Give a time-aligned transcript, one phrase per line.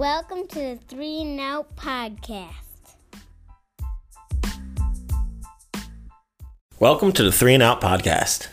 [0.00, 2.54] Welcome to the Three and Out Podcast.
[6.78, 8.48] Welcome to the Three and Out Podcast.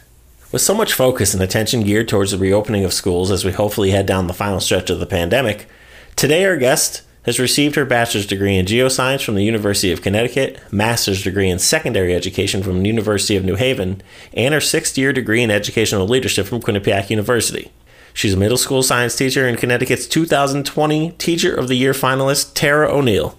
[0.52, 3.92] With so much focus and attention geared towards the reopening of schools as we hopefully
[3.92, 5.70] head down the final stretch of the pandemic,
[6.18, 10.60] today our guest has received her bachelor's degree in geoscience from the University of Connecticut,
[10.70, 14.02] master's degree in secondary education from the University of New Haven,
[14.34, 17.72] and her sixth year degree in educational leadership from Quinnipiac University.
[18.18, 22.92] She's a middle school science teacher and Connecticut's 2020 Teacher of the Year finalist, Tara
[22.92, 23.38] O'Neill.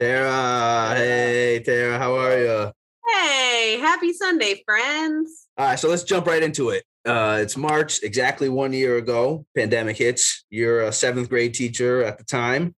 [0.00, 2.72] Tara, hey, Tara, how are you?
[3.06, 5.46] Hey, happy Sunday, friends.
[5.56, 6.82] All right, so let's jump right into it.
[7.04, 9.46] Uh, it's March, exactly one year ago.
[9.54, 10.44] Pandemic hits.
[10.50, 12.74] You're a seventh grade teacher at the time.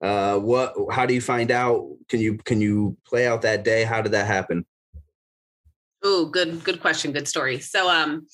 [0.00, 0.72] Uh, what?
[0.92, 1.84] How do you find out?
[2.08, 3.82] Can you can you play out that day?
[3.82, 4.64] How did that happen?
[6.04, 7.58] Oh, good good question, good story.
[7.58, 8.28] So, um,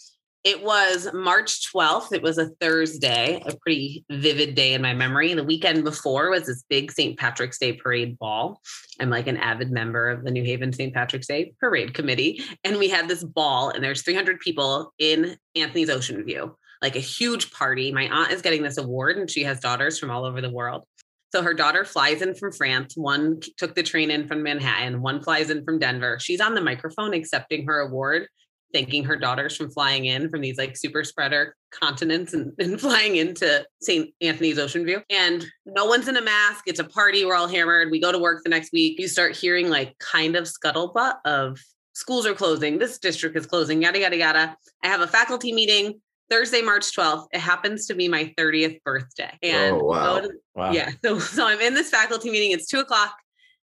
[0.44, 2.12] it was March 12th.
[2.12, 5.34] It was a Thursday, a pretty vivid day in my memory.
[5.34, 7.16] The weekend before was this big St.
[7.16, 8.60] Patrick's Day parade ball.
[8.98, 10.92] I'm like an avid member of the New Haven St.
[10.92, 12.42] Patrick's Day parade committee.
[12.64, 17.00] And we had this ball, and there's 300 people in Anthony's Ocean View, like a
[17.00, 17.92] huge party.
[17.92, 20.82] My aunt is getting this award, and she has daughters from all over the world.
[21.30, 22.94] So her daughter flies in from France.
[22.96, 25.00] One took the train in from Manhattan.
[25.00, 26.18] One flies in from Denver.
[26.20, 28.26] She's on the microphone accepting her award,
[28.72, 33.16] thanking her daughters from flying in from these like super spreader continents and, and flying
[33.16, 34.10] into St.
[34.20, 35.02] Anthony's Ocean View.
[35.10, 36.64] And no one's in a mask.
[36.66, 37.24] It's a party.
[37.24, 37.90] We're all hammered.
[37.90, 38.98] We go to work the next week.
[38.98, 41.58] You start hearing like kind of scuttlebutt of
[41.94, 42.78] schools are closing.
[42.78, 44.56] This district is closing, yada, yada, yada.
[44.82, 46.00] I have a faculty meeting
[46.30, 47.26] Thursday, March 12th.
[47.32, 49.36] It happens to be my 30th birthday.
[49.42, 50.22] And oh, wow.
[50.54, 50.72] Wow.
[50.72, 52.52] yeah, so, so I'm in this faculty meeting.
[52.52, 53.14] It's two o'clock.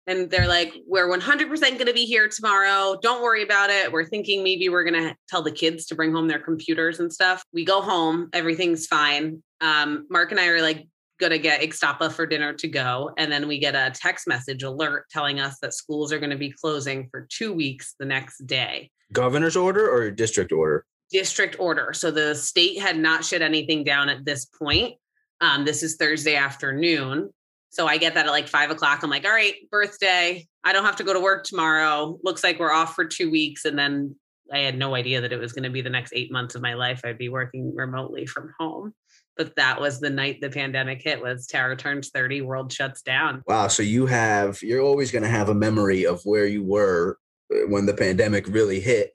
[0.09, 2.99] And they're like, we're 100% going to be here tomorrow.
[3.01, 3.93] Don't worry about it.
[3.93, 7.13] We're thinking maybe we're going to tell the kids to bring home their computers and
[7.13, 7.45] stuff.
[7.53, 9.43] We go home, everything's fine.
[9.61, 10.89] Um, Mark and I are like,
[11.21, 13.11] going to get Ixtapa for dinner to go.
[13.19, 16.37] And then we get a text message alert telling us that schools are going to
[16.37, 20.85] be closing for two weeks the next day Governor's order or district order?
[21.11, 21.93] district order.
[21.93, 24.97] So the state had not shut anything down at this point.
[25.41, 27.31] Um, this is Thursday afternoon.
[27.71, 29.03] So I get that at like five o'clock.
[29.03, 30.47] I'm like, all right, birthday.
[30.65, 32.19] I don't have to go to work tomorrow.
[32.23, 33.65] Looks like we're off for two weeks.
[33.65, 34.17] And then
[34.53, 36.63] I had no idea that it was going to be the next eight months of
[36.63, 37.03] my life.
[37.05, 38.95] I'd be working remotely from home.
[39.37, 43.43] But that was the night the pandemic hit was Tara turns 30, world shuts down.
[43.47, 43.69] Wow.
[43.69, 47.19] So you have you're always going to have a memory of where you were
[47.55, 49.15] uh, when the pandemic really hit.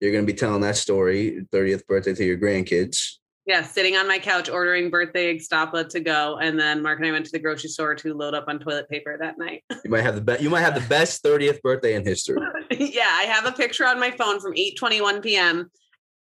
[0.00, 3.18] You're going to be telling that story, 30th birthday to your grandkids.
[3.46, 6.36] Yeah, sitting on my couch ordering birthday Ixtapa to go.
[6.38, 8.88] And then Mark and I went to the grocery store to load up on toilet
[8.88, 9.62] paper that night.
[9.84, 10.42] You might have the best.
[10.42, 12.38] You might have the best 30th birthday in history.
[12.72, 15.70] yeah, I have a picture on my phone from 8:21 p.m.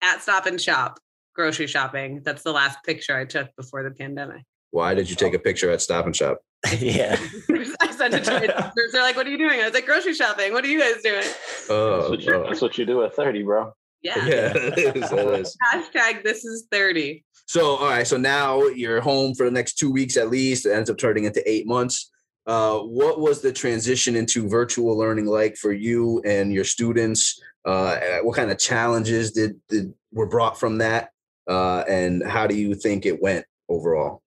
[0.02, 0.98] at Stop and Shop
[1.34, 2.22] grocery shopping.
[2.24, 4.42] That's the last picture I took before the pandemic.
[4.70, 6.38] Why did you take a picture at Stop and Shop?
[6.78, 7.16] yeah.
[7.80, 8.72] I sent it to my.
[8.92, 10.52] They're like, "What are you doing?" I was like, "Grocery shopping.
[10.52, 11.24] What are you guys doing?"
[11.68, 12.44] Oh, That's what, you, oh.
[12.44, 13.72] that's what you do at 30, bro.
[14.02, 14.26] Yeah.
[14.26, 14.52] yeah.
[14.54, 15.56] it is, it is.
[15.72, 17.24] Hashtag this is 30.
[17.46, 18.06] So, all right.
[18.06, 20.66] So now you're home for the next two weeks at least.
[20.66, 22.10] It ends up turning into eight months.
[22.46, 27.40] Uh, what was the transition into virtual learning like for you and your students?
[27.64, 31.10] Uh, what kind of challenges did, did were brought from that?
[31.48, 34.22] Uh, and how do you think it went overall?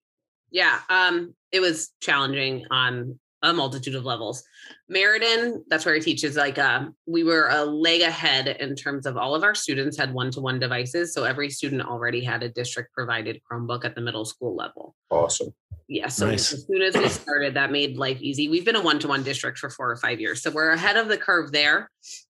[0.52, 4.44] Yeah, um, it was challenging on a multitude of levels.
[4.89, 9.06] Meriden, that's where I teach, is like uh, we were a leg ahead in terms
[9.06, 11.13] of all of our students had one-to-one devices.
[11.13, 14.95] So every student already had a district provided Chromebook at the middle school level.
[15.09, 15.53] Awesome.
[15.88, 16.07] Yeah.
[16.07, 16.51] So Nice.
[16.51, 18.50] as soon as we started, that made life easy.
[18.50, 20.41] We've been a one-to-one district for four or five years.
[20.41, 21.91] So we're ahead of the curve there.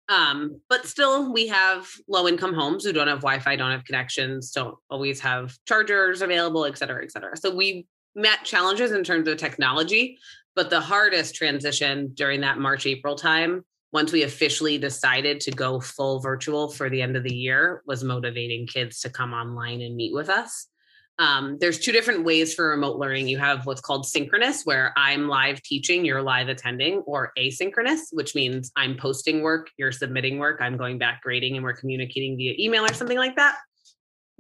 [0.09, 4.50] Um, but still we have low income homes who don't have Wi-Fi, don't have connections,
[4.50, 7.37] don't always have chargers available, et cetera, et cetera.
[7.37, 10.19] So we met challenges in terms of technology,
[10.55, 15.81] but the hardest transition during that March, April time, once we officially decided to go
[15.81, 19.97] full virtual for the end of the year, was motivating kids to come online and
[19.97, 20.69] meet with us.
[21.19, 23.28] Um, there's two different ways for remote learning.
[23.28, 28.34] You have what's called synchronous, where I'm live teaching, you're live attending, or asynchronous, which
[28.34, 32.54] means I'm posting work, you're submitting work, I'm going back grading, and we're communicating via
[32.59, 33.59] email or something like that.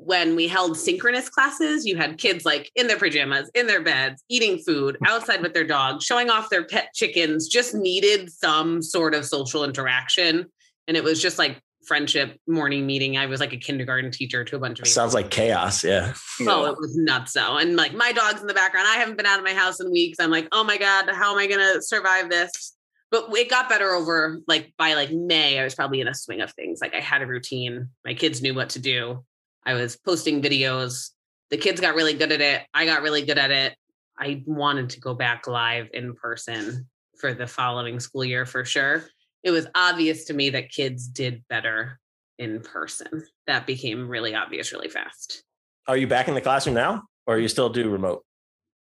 [0.02, 4.24] When we held synchronous classes, you had kids like in their pajamas, in their beds,
[4.28, 9.14] eating food, outside with their dogs, showing off their pet chickens, just needed some sort
[9.14, 10.46] of social interaction.
[10.88, 13.16] And it was just like friendship morning meeting.
[13.16, 15.84] I was like a kindergarten teacher to a bunch of Sounds like chaos.
[15.84, 16.14] Yeah.
[16.42, 17.58] Oh, it was nuts though.
[17.58, 18.86] And like my dog's in the background.
[18.88, 20.18] I haven't been out of my house in weeks.
[20.20, 22.76] I'm like, oh my God, how am I gonna survive this?
[23.10, 26.40] But it got better over like by like May, I was probably in a swing
[26.40, 26.80] of things.
[26.80, 27.88] Like I had a routine.
[28.04, 29.24] My kids knew what to do.
[29.64, 31.10] I was posting videos.
[31.50, 32.62] The kids got really good at it.
[32.74, 33.76] I got really good at it.
[34.18, 36.86] I wanted to go back live in person
[37.18, 39.04] for the following school year for sure.
[39.42, 41.98] It was obvious to me that kids did better
[42.38, 43.24] in person.
[43.46, 45.42] That became really obvious really fast.
[45.86, 48.24] Are you back in the classroom now, or you still do remote?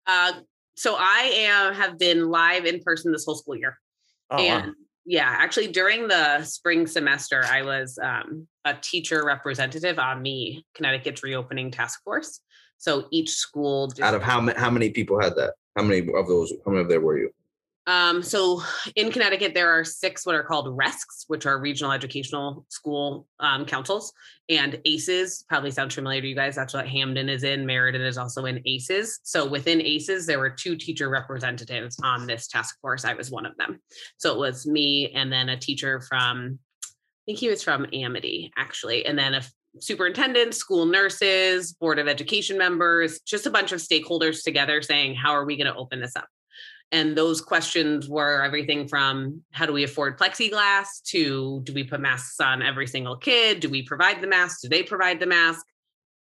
[0.06, 0.32] Uh,
[0.76, 3.78] so I am have been live in person this whole school year.
[4.30, 4.72] Oh, and wow.
[5.04, 11.22] yeah, actually during the spring semester, I was um, a teacher representative on the Connecticut's
[11.22, 12.40] reopening task force.
[12.76, 15.54] So each school Out of how many how many people had that?
[15.76, 16.52] How many of those?
[16.64, 17.30] How many of there were you?
[17.88, 18.62] Um, so
[18.96, 23.64] in Connecticut, there are six what are called RESCs, which are regional educational school um,
[23.64, 24.12] councils,
[24.48, 25.44] and ACEs.
[25.48, 26.56] Probably sounds familiar to you guys.
[26.56, 27.64] That's what Hamden is in.
[27.64, 29.20] Meriden is also in ACEs.
[29.22, 33.04] So within ACEs, there were two teacher representatives on this task force.
[33.04, 33.80] I was one of them.
[34.16, 36.58] So it was me and then a teacher from,
[37.26, 39.42] think he was from Amity actually, and then a
[39.80, 45.32] superintendent, school nurses, board of education members, just a bunch of stakeholders together saying, how
[45.32, 46.28] are we going to open this up?
[46.92, 52.00] And those questions were everything from how do we afford plexiglass to do we put
[52.00, 53.60] masks on every single kid?
[53.60, 54.60] Do we provide the mask?
[54.62, 55.66] Do they provide the mask?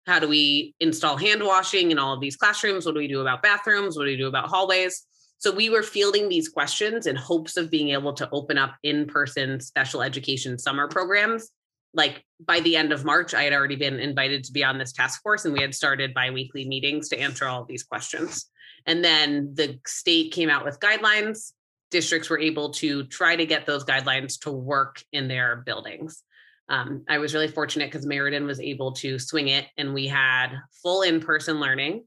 [0.06, 2.86] How do we install hand washing in all of these classrooms?
[2.86, 3.96] What do we do about bathrooms?
[3.96, 5.06] What do we do about hallways?
[5.38, 9.06] So we were fielding these questions in hopes of being able to open up in
[9.06, 11.50] person special education summer programs.
[11.92, 14.92] Like by the end of March, I had already been invited to be on this
[14.92, 18.46] task force, and we had started bi weekly meetings to answer all of these questions.
[18.86, 21.52] And then the state came out with guidelines.
[21.90, 26.22] Districts were able to try to get those guidelines to work in their buildings.
[26.68, 30.48] Um, I was really fortunate because Meriden was able to swing it, and we had
[30.82, 32.04] full in person learning,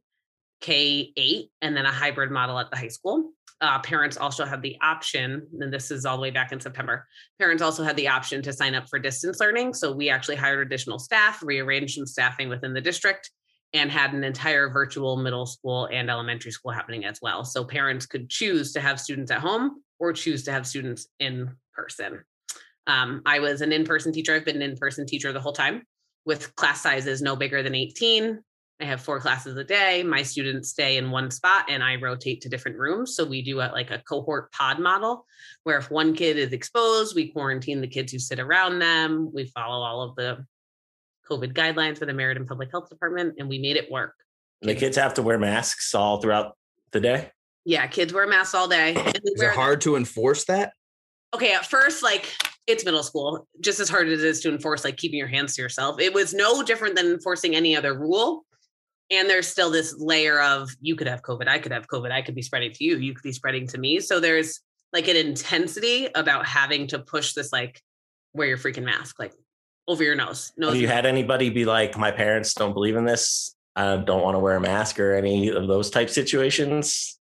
[0.62, 3.32] K 8, and then a hybrid model at the high school.
[3.60, 7.08] Uh, parents also have the option, and this is all the way back in September.
[7.40, 9.74] Parents also had the option to sign up for distance learning.
[9.74, 13.32] So we actually hired additional staff, rearranged some staffing within the district,
[13.74, 17.44] and had an entire virtual middle school and elementary school happening as well.
[17.44, 21.52] So parents could choose to have students at home or choose to have students in
[21.74, 22.24] person.
[22.86, 24.34] Um, I was an in person teacher.
[24.34, 25.84] I've been an in person teacher the whole time
[26.26, 28.40] with class sizes no bigger than 18.
[28.80, 30.04] I have four classes a day.
[30.04, 33.16] My students stay in one spot and I rotate to different rooms.
[33.16, 35.26] So we do a, like a cohort pod model
[35.64, 39.32] where if one kid is exposed, we quarantine the kids who sit around them.
[39.34, 40.46] We follow all of the
[41.30, 44.14] COVID guidelines for the Meriden Public Health Department and we made it work.
[44.62, 46.56] the kids have to wear masks all throughout
[46.92, 47.32] the day.
[47.66, 48.94] Yeah, kids wear masks all day.
[48.94, 50.74] Is it hard to enforce that?
[51.34, 52.34] okay at first like
[52.68, 55.56] it's middle school just as hard as it is to enforce like keeping your hands
[55.56, 58.46] to yourself it was no different than enforcing any other rule
[59.10, 62.22] and there's still this layer of you could have covid i could have covid i
[62.22, 64.62] could be spreading to you you could be spreading to me so there's
[64.94, 67.82] like an intensity about having to push this like
[68.34, 69.34] wear your freaking mask like
[69.88, 73.06] over your nose nose Have you had anybody be like, my parents don't believe in
[73.06, 73.56] this?
[73.76, 77.17] I don't want to wear a mask or any of those type situations?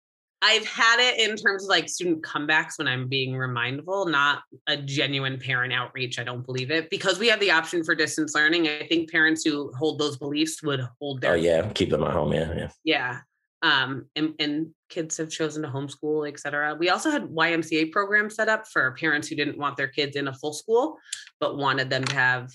[0.45, 4.77] I've had it in terms of like student comebacks when I'm being remindful, not a
[4.77, 6.19] genuine parent outreach.
[6.19, 8.67] I don't believe it because we have the option for distance learning.
[8.67, 12.11] I think parents who hold those beliefs would hold their Oh yeah, keep them at
[12.11, 12.31] home.
[12.31, 12.69] Yeah, yeah.
[12.83, 13.19] yeah.
[13.63, 16.75] Um, and, and kids have chosen to homeschool, et cetera.
[16.75, 20.27] We also had YMCA programs set up for parents who didn't want their kids in
[20.27, 20.99] a full school,
[21.39, 22.51] but wanted them to have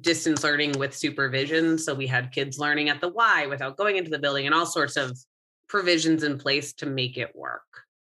[0.00, 1.76] distance learning with supervision.
[1.76, 4.66] So we had kids learning at the Y without going into the building and all
[4.66, 5.18] sorts of
[5.70, 7.62] provisions in place to make it work.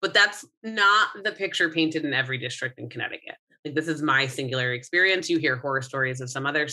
[0.03, 3.37] But that's not the picture painted in every district in Connecticut.
[3.65, 5.31] Like this is my singular experience.
[5.31, 6.69] You hear horror stories of some other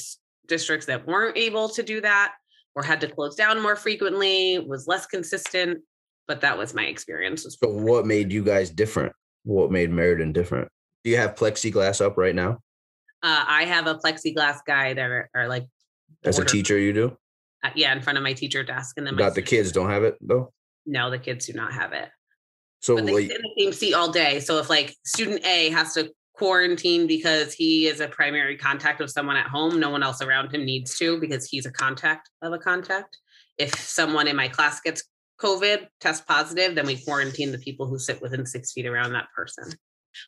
[0.48, 2.34] districts that weren't able to do that
[2.76, 5.80] or had to close down more frequently, was less consistent.
[6.28, 7.44] But that was my experience.
[7.44, 9.14] So what made you guys different?
[9.44, 10.68] What made Meriden different?
[11.04, 12.60] Do you have plexiglass up right now?
[13.24, 15.68] Uh, I have a plexiglass guy or, or like
[16.24, 17.18] As a teacher, you do?
[17.64, 19.90] uh, yeah, in front of my teacher desk, and then my Got the kids don't
[19.90, 20.52] have it though.
[20.86, 22.10] No, the kids do not have it.
[22.80, 24.40] So but they like, sit in the same seat all day.
[24.40, 29.12] So if like student A has to quarantine because he is a primary contact of
[29.12, 32.54] someone at home, no one else around him needs to because he's a contact of
[32.54, 33.18] a contact.
[33.58, 35.04] If someone in my class gets
[35.40, 39.28] COVID, test positive, then we quarantine the people who sit within six feet around that
[39.36, 39.72] person.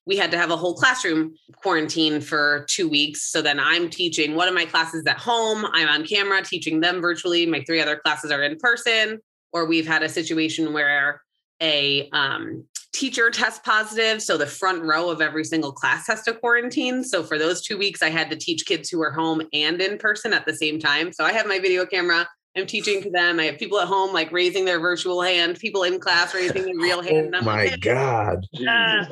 [0.06, 3.32] We had to have a whole classroom quarantine for two weeks.
[3.32, 5.66] So then I'm teaching one of my classes at home.
[5.74, 7.46] I'm on camera teaching them virtually.
[7.46, 9.20] My three other classes are in person.
[9.54, 11.22] Or we've had a situation where
[11.62, 14.22] a um, teacher test positive.
[14.22, 17.04] So the front row of every single class has to quarantine.
[17.04, 19.98] So for those two weeks, I had to teach kids who are home and in
[19.98, 21.14] person at the same time.
[21.14, 22.28] So I have my video camera.
[22.56, 23.40] I'm teaching to them.
[23.40, 26.76] I have people at home like raising their virtual hand, people in class raising their
[26.76, 27.36] real hand.
[27.36, 28.46] oh my like, God.
[28.68, 29.08] "Ah."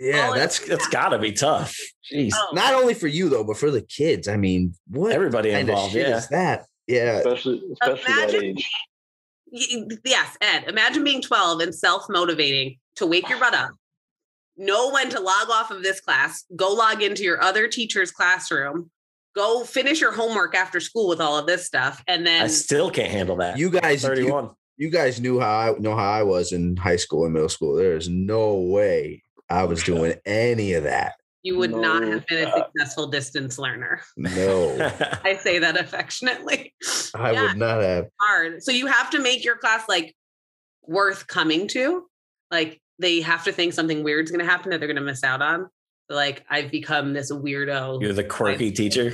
[0.00, 1.76] Yeah, All that's That's got to be tough.
[2.10, 4.28] Jeez, Oh, not only for you though, but for the kids.
[4.28, 5.94] I mean, what everybody involved.
[5.94, 6.64] Yeah, is that?
[6.86, 7.18] Yeah.
[7.18, 8.70] especially especially that age.
[9.50, 13.72] Yes, Ed, imagine being 12 and self motivating to wake your butt up,
[14.56, 18.90] know when to log off of this class, go log into your other teacher's classroom,
[19.34, 22.02] go finish your homework after school with all of this stuff.
[22.06, 23.58] And then I still can't handle that.
[23.58, 24.50] You guys, you, 31.
[24.76, 27.74] you guys knew how I know how I was in high school and middle school.
[27.74, 31.14] There's no way I was doing any of that.
[31.42, 32.70] You would not have been a shot.
[32.74, 34.00] successful distance learner.
[34.16, 34.76] No,
[35.24, 36.74] I say that affectionately.
[37.14, 37.42] I Yeah.
[37.42, 38.06] would not have.
[38.20, 38.62] hard.
[38.62, 40.14] So you have to make your class like
[40.82, 42.04] worth coming to.
[42.50, 45.24] Like they have to think something weird's going to happen that they're going to miss
[45.24, 45.68] out on.
[46.08, 48.02] Like I've become this weirdo.
[48.02, 49.12] You're the quirky teacher.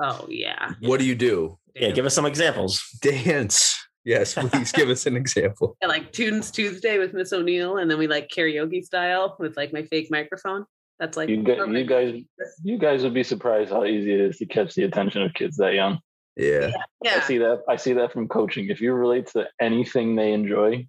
[0.00, 0.72] oh yeah.
[0.80, 1.58] What do you do?
[1.74, 2.82] Yeah, give us some examples.
[3.02, 3.76] Dance.
[4.04, 5.76] Yes, please give us an example.
[5.82, 9.72] Yeah, like Tunes Tuesday with Miss O'Neill, and then we like karaoke style with like
[9.72, 10.64] my fake microphone.
[10.98, 12.14] That's like You guys, you guys,
[12.62, 15.56] you guys would be surprised how easy it is to catch the attention of kids
[15.58, 15.98] that young.
[16.36, 16.70] Yeah.
[17.06, 17.62] I see that.
[17.68, 18.68] I see that from coaching.
[18.68, 20.86] If you relate to anything they enjoy,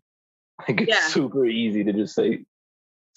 [0.67, 1.07] like it's Yeah.
[1.07, 2.45] super easy to just say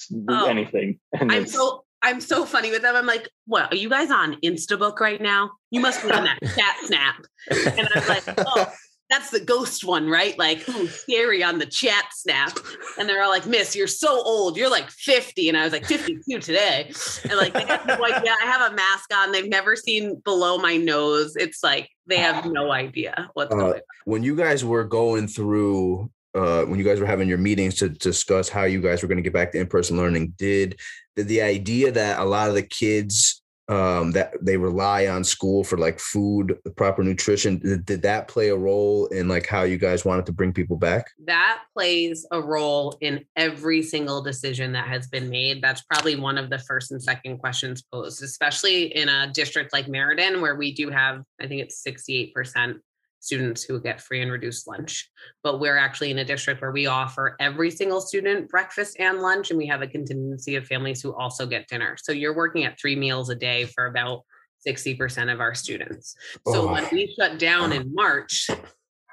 [0.09, 0.47] do Oh.
[0.47, 0.99] anything.
[1.19, 2.97] And I'm so I'm so funny with them.
[2.97, 3.71] I'm like, what?
[3.73, 5.51] Are you guys on Instabook right now?
[5.71, 7.17] You must be on that chat snap.
[7.51, 8.73] And I'm like, oh,
[9.11, 10.39] that's the ghost one, right?
[10.39, 12.57] Like, ooh, scary on the chat snap.
[12.99, 14.57] And they're all like, Miss, you're so old.
[14.57, 15.49] You're like 50.
[15.49, 16.93] And I was like, 52 today.
[17.29, 18.35] And like, they have no idea.
[18.41, 19.33] I have a mask on.
[19.33, 21.35] They've never seen below my nose.
[21.37, 23.81] It's like, they have no idea what's Uh, going on.
[24.05, 27.89] When you guys were going through, uh, when you guys were having your meetings to
[27.89, 30.79] discuss how you guys were going to get back to in-person learning, did
[31.17, 33.40] did the idea that a lot of the kids
[33.71, 38.49] um, that they rely on school for like food, proper nutrition, did, did that play
[38.49, 41.07] a role in like how you guys wanted to bring people back?
[41.31, 45.63] that plays a role in every single decision that has been made.
[45.63, 49.87] That's probably one of the first and second questions posed, especially in a district like
[49.87, 52.81] Meriden, where we do have, I think it's 68%
[53.21, 55.09] students who get free and reduced lunch.
[55.43, 59.51] But we're actually in a district where we offer every single student breakfast and lunch,
[59.51, 61.97] and we have a contingency of families who also get dinner.
[62.03, 64.23] So you're working at three meals a day for about
[64.67, 66.17] 60% of our students.
[66.47, 66.73] So Oh.
[66.73, 67.81] when we shut down uh-huh.
[67.83, 68.49] in March,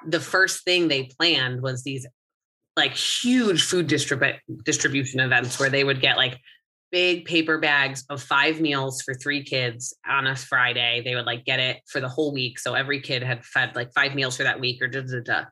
[0.06, 2.06] the first thing they planned was these
[2.76, 6.40] like huge food distribu- distribution events where they would get like
[6.92, 11.02] big paper bags of five meals for three kids on a Friday.
[11.04, 12.60] They would like get it for the whole week.
[12.60, 15.44] So every kid had fed like five meals for that week or da da da.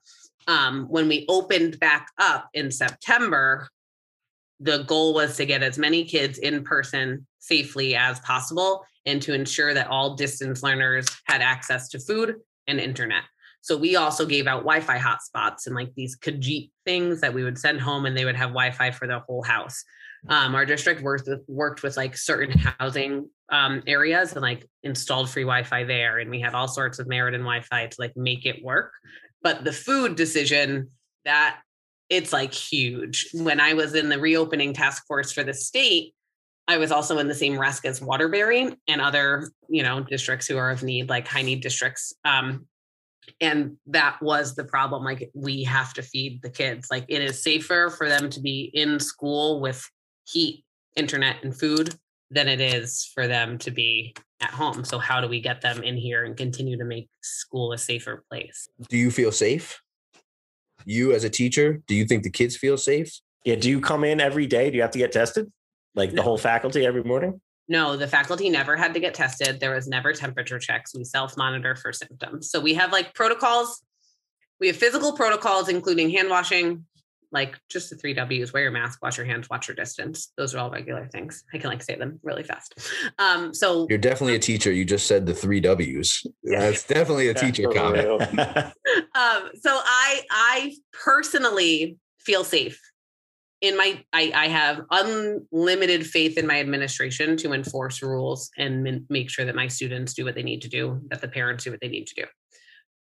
[0.48, 3.68] Um, when we opened back up in September,
[4.60, 9.34] the goal was to get as many kids in person safely as possible and to
[9.34, 12.36] ensure that all distance learners had access to food
[12.68, 13.24] and internet.
[13.62, 17.58] So we also gave out Wi-Fi hotspots and like these Kajeet things that we would
[17.58, 19.84] send home and they would have Wi-Fi for the whole house.
[20.28, 25.30] Um, our district worked with worked with like certain housing um, areas and like installed
[25.30, 26.20] free Wi-Fi there.
[26.20, 28.92] And we had all sorts of merit and Wi-Fi to like make it work.
[29.42, 30.90] But the food decision
[31.26, 31.60] that
[32.10, 33.28] it's like huge.
[33.34, 36.14] When I was in the reopening task force for the state,
[36.68, 40.58] I was also in the same RESC as Waterbury and other, you know, districts who
[40.58, 42.14] are of need, like high need districts.
[42.24, 42.68] Um,
[43.42, 45.04] and that was the problem.
[45.04, 46.88] Like we have to feed the kids.
[46.90, 49.84] Like it is safer for them to be in school with
[50.26, 50.64] heat,
[50.96, 51.96] internet, and food
[52.32, 54.84] than it is for them to be at home.
[54.84, 58.24] So how do we get them in here and continue to make school a safer
[58.30, 58.68] place?
[58.90, 59.82] Do you feel safe?
[60.86, 63.20] You as a teacher, do you think the kids feel safe?
[63.44, 64.70] Yeah, do you come in every day?
[64.70, 65.52] Do you have to get tested?
[65.94, 67.40] Like the whole faculty every morning?
[67.68, 69.60] No, the faculty never had to get tested.
[69.60, 70.94] There was never temperature checks.
[70.94, 72.52] We self monitor for symptoms.
[72.52, 73.82] So we have like protocols.
[74.60, 76.86] We have physical protocols, including hand washing,
[77.32, 80.32] like just the three W's wear your mask, wash your hands, watch your distance.
[80.38, 81.44] Those are all regular things.
[81.54, 82.80] I can like say them really fast.
[83.20, 84.72] Um, so You're definitely a teacher.
[84.72, 86.26] You just said the three W's.
[86.44, 86.60] Yeah.
[86.60, 88.08] That's definitely a teacher comment.
[88.40, 92.80] um, so I I personally feel safe
[93.62, 99.06] in my I, I have unlimited faith in my administration to enforce rules and min-
[99.10, 101.72] make sure that my students do what they need to do, that the parents do
[101.72, 102.26] what they need to do.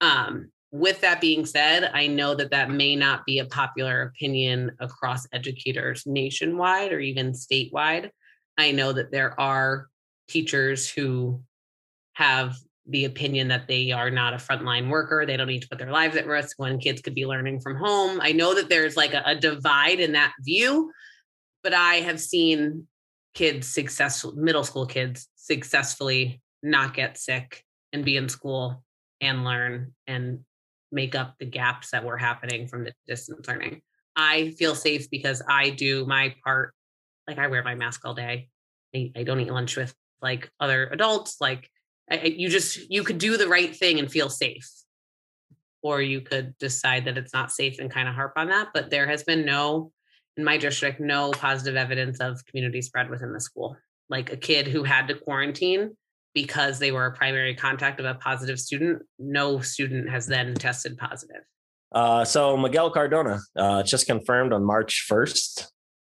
[0.00, 4.73] Um, with that being said, I know that that may not be a popular opinion
[4.81, 8.11] across educators nationwide or even statewide.
[8.59, 9.87] I know that there are
[10.26, 11.40] teachers who
[12.14, 12.57] have
[12.88, 15.25] the opinion that they are not a frontline worker.
[15.25, 17.76] They don't need to put their lives at risk when kids could be learning from
[17.76, 18.19] home.
[18.21, 20.90] I know that there's like a, a divide in that view,
[21.62, 22.88] but I have seen
[23.33, 27.62] kids successful, middle school kids successfully not get sick
[27.93, 28.83] and be in school
[29.21, 30.40] and learn and
[30.95, 33.83] make up the gaps that were happening from the distance learning.
[34.17, 36.73] I feel safe because I do my part.
[37.29, 38.49] Like I wear my mask all day.
[38.95, 41.39] I, I don't eat lunch with like other adults.
[41.41, 41.69] Like
[42.11, 44.71] I, you just you could do the right thing and feel safe.
[45.85, 48.69] or you could decide that it's not safe and kind of harp on that.
[48.73, 49.93] But there has been no,
[50.37, 53.77] in my district, no positive evidence of community spread within the school.
[54.09, 55.97] Like a kid who had to quarantine
[56.35, 60.99] because they were a primary contact of a positive student, no student has then tested
[60.99, 61.43] positive.
[61.93, 65.69] Uh, so Miguel Cardona, uh, just confirmed on March 1st,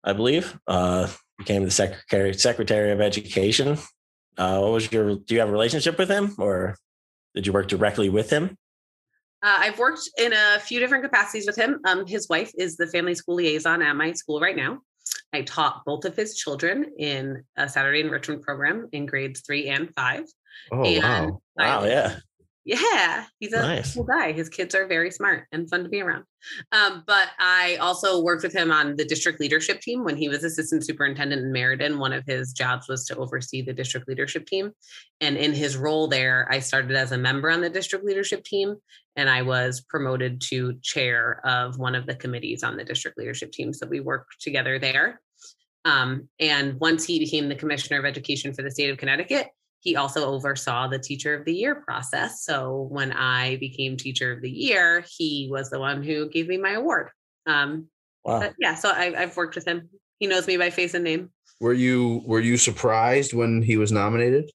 [0.02, 1.08] I believe, uh,
[1.38, 3.78] became the secretary secretary of education.
[4.36, 5.16] Uh, what was your?
[5.16, 6.76] Do you have a relationship with him, or
[7.34, 8.56] did you work directly with him?
[9.40, 11.78] Uh, I've worked in a few different capacities with him.
[11.86, 14.80] Um, his wife is the family school liaison at my school right now.
[15.32, 19.92] I taught both of his children in a Saturday enrichment program in grades three and
[19.94, 20.24] five.
[20.72, 21.40] Oh and wow.
[21.56, 22.16] Wow, I- yeah.
[22.68, 23.94] Yeah, he's a Nice.
[23.94, 24.32] cool guy.
[24.32, 26.24] His kids are very smart and fun to be around.
[26.70, 30.44] Um, but I also worked with him on the district leadership team when he was
[30.44, 31.98] assistant superintendent in Meriden.
[31.98, 34.72] One of his jobs was to oversee the district leadership team.
[35.22, 38.76] And in his role there, I started as a member on the district leadership team
[39.16, 43.50] and I was promoted to chair of one of the committees on the district leadership
[43.50, 43.72] team.
[43.72, 45.22] So we worked together there.
[45.86, 49.48] Um, and once he became the commissioner of education for the state of Connecticut,
[49.80, 52.44] he also oversaw the teacher of the year process.
[52.44, 56.56] So when I became teacher of the year, he was the one who gave me
[56.56, 57.10] my award.
[57.46, 57.88] Um,
[58.24, 58.50] Wow.
[58.58, 59.88] yeah, so I, I've worked with him.
[60.18, 61.30] He knows me by face and name.
[61.60, 64.50] Were you were you surprised when he was nominated?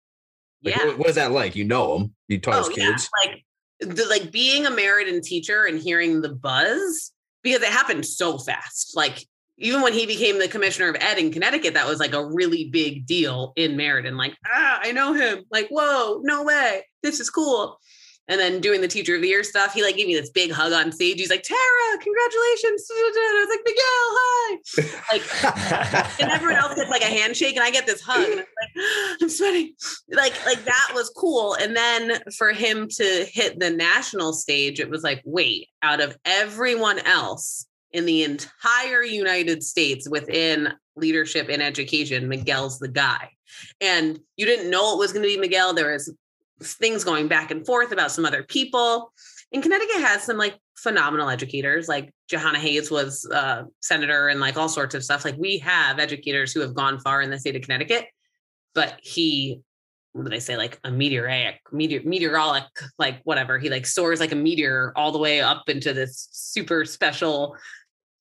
[0.64, 0.86] Like, yeah.
[0.86, 1.56] what, what is that like?
[1.56, 2.16] You know him.
[2.28, 2.92] You taught his Oh, yeah.
[2.92, 3.10] kids.
[3.26, 3.44] Like
[3.80, 7.12] the, like being a Meriden teacher and hearing the buzz
[7.42, 8.96] because it happened so fast.
[8.96, 9.26] Like
[9.58, 12.70] even when he became the commissioner of ed in Connecticut, that was like a really
[12.70, 14.18] big deal in Meriden.
[14.18, 15.44] Like, ah, I know him.
[15.52, 16.86] Like, whoa, no way.
[17.04, 17.80] This is cool.
[18.30, 20.50] And then doing the teacher of the year stuff, he like gave me this big
[20.50, 21.20] hug on stage.
[21.20, 22.88] He's like, Tara, congratulations.
[22.90, 24.58] I was like, Miguel, hi.
[25.12, 28.46] Like and everyone else gets like a handshake and I get this hug and I'm
[28.46, 29.74] like, I'm sweating.
[30.10, 31.56] Like, like that was cool.
[31.56, 36.18] And then for him to hit the national stage, it was like, wait, out of
[36.24, 43.30] everyone else in the entire United States within leadership and education, Miguel's the guy.
[43.80, 45.74] And you didn't know it was going to be Miguel.
[45.74, 46.14] There was
[46.62, 49.14] things going back and forth about some other people.
[49.52, 51.88] And Connecticut has some like phenomenal educators.
[51.88, 55.24] Like Jahana Hayes was uh, senator and like all sorts of stuff.
[55.24, 58.08] Like we have educators who have gone far in the state of Connecticut,
[58.74, 59.62] but he,
[60.14, 60.58] what do they say?
[60.58, 62.66] Like a meteoric, meteor, meteorolic,
[62.98, 63.60] like whatever.
[63.60, 67.56] He like soars like a meteor all the way up into this super special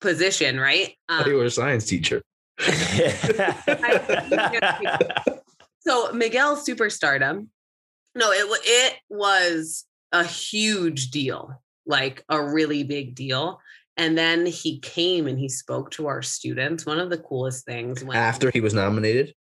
[0.03, 0.95] position, right?
[1.09, 2.23] I thought Um, you were a science teacher.
[5.81, 7.47] so Miguel's superstardom,
[8.15, 13.61] no, it it was a huge deal, like a really big deal.
[13.97, 16.87] And then he came and he spoke to our students.
[16.87, 19.35] One of the coolest things when After he was nominated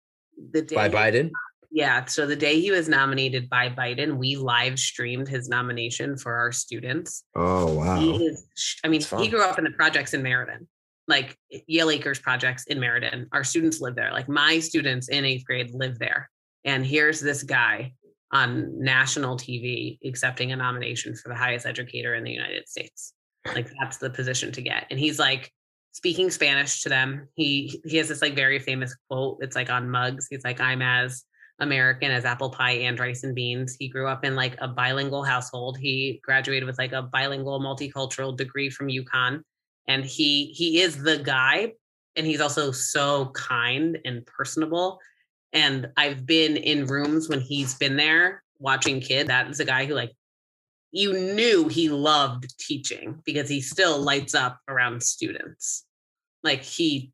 [0.51, 1.31] the day by Biden.
[1.71, 6.35] Yeah, so the day he was nominated by Biden, we live streamed his nomination for
[6.35, 7.23] our students.
[7.35, 7.99] Oh wow.
[7.99, 8.45] He is,
[8.83, 10.67] I mean, he grew up in the projects in Meriden,
[11.07, 13.27] like Yale Acres projects in Meriden.
[13.31, 14.11] Our students live there.
[14.11, 16.29] Like my students in eighth grade live there.
[16.65, 17.93] And here's this guy
[18.31, 23.13] on national TV accepting a nomination for the highest educator in the United States.
[23.45, 24.87] Like that's the position to get.
[24.89, 25.51] And he's like
[25.91, 27.27] speaking Spanish to them.
[27.35, 29.37] He he has this like very famous quote.
[29.41, 30.27] It's like on mugs.
[30.29, 31.23] He's like, I'm as
[31.59, 33.75] American as apple pie and rice and beans.
[33.77, 35.77] He grew up in like a bilingual household.
[35.77, 39.41] He graduated with like a bilingual multicultural degree from UConn.
[39.87, 41.73] And he he is the guy.
[42.15, 44.99] And he's also so kind and personable.
[45.53, 49.27] And I've been in rooms when he's been there watching kid.
[49.27, 50.11] That is a guy who like
[50.91, 55.85] you knew he loved teaching because he still lights up around students.
[56.43, 57.11] Like he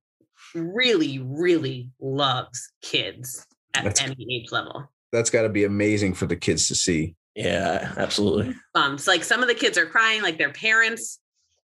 [0.54, 3.46] really, really loves kids
[3.78, 4.90] at That's- any age level.
[5.12, 7.16] That's got to be amazing for the kids to see.
[7.36, 8.54] yeah, absolutely.
[8.76, 11.20] Um, so like some of the kids are crying, like their parents.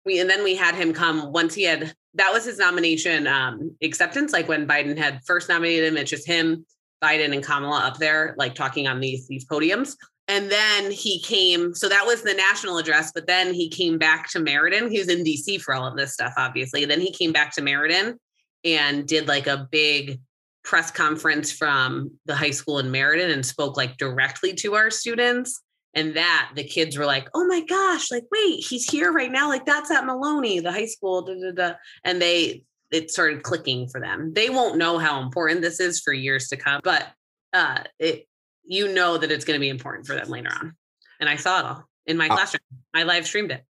[0.06, 3.76] We and then we had him come once he had that was his nomination um
[3.84, 4.32] acceptance.
[4.34, 6.66] Like when Biden had first nominated him, it's just him,
[7.04, 9.96] Biden, and Kamala up there, like talking on these these podiums.
[10.28, 14.30] And then he came, so that was the national address, but then he came back
[14.32, 14.90] to Meriden.
[14.90, 16.86] He was in DC for all of this stuff, obviously.
[16.86, 18.18] Then he came back to Meriden
[18.64, 20.20] and did like a big
[20.64, 25.62] press conference from the high school in Meriden and spoke like directly to our students.
[25.94, 29.50] And that the kids were like oh my gosh like wait he's here right now.
[29.50, 31.74] Like that's at maloney the high school da, da, da.
[32.06, 34.34] and they it started clicking for them.
[34.34, 37.08] They won't know how important this is for years to come but
[37.54, 38.26] uh it
[38.64, 40.76] you know that it's going to be important for them later on.
[41.20, 42.62] And i saw it all in my Uh, classroom.
[42.94, 43.64] I live streamed it.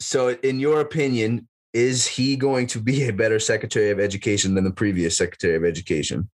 [0.00, 4.64] So, in your opinion, is he going to be a better Secretary of Education than
[4.64, 6.28] the previous Secretary of Education?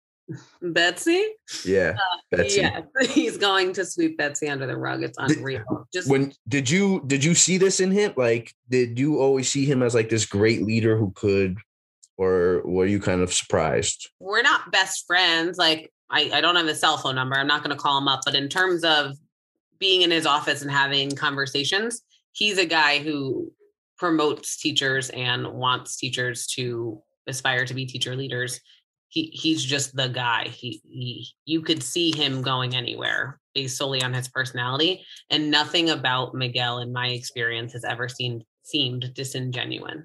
[0.60, 1.24] Betsy?
[1.64, 2.60] Yeah, uh, Betsy.
[2.60, 5.02] Yeah, he's going to sweep Betsy under the rug.
[5.02, 5.88] It's Did- unreal.
[5.92, 8.12] Just When did you did you see this in him?
[8.16, 11.58] Like, did you always see him as like this great leader who could,
[12.16, 14.10] or were you kind of surprised?
[14.20, 15.58] we're not best friends.
[15.58, 17.36] Like I, I don't have his cell phone number.
[17.36, 18.20] I'm not going to call him up.
[18.24, 19.16] But in terms of
[19.78, 23.50] being in his office and having conversations, he's a guy who
[23.98, 28.60] promotes teachers and wants teachers to aspire to be teacher leaders.
[29.12, 30.48] He he's just the guy.
[30.48, 35.04] He he you could see him going anywhere based solely on his personality.
[35.28, 40.04] And nothing about Miguel, in my experience, has ever seemed seemed disingenuine.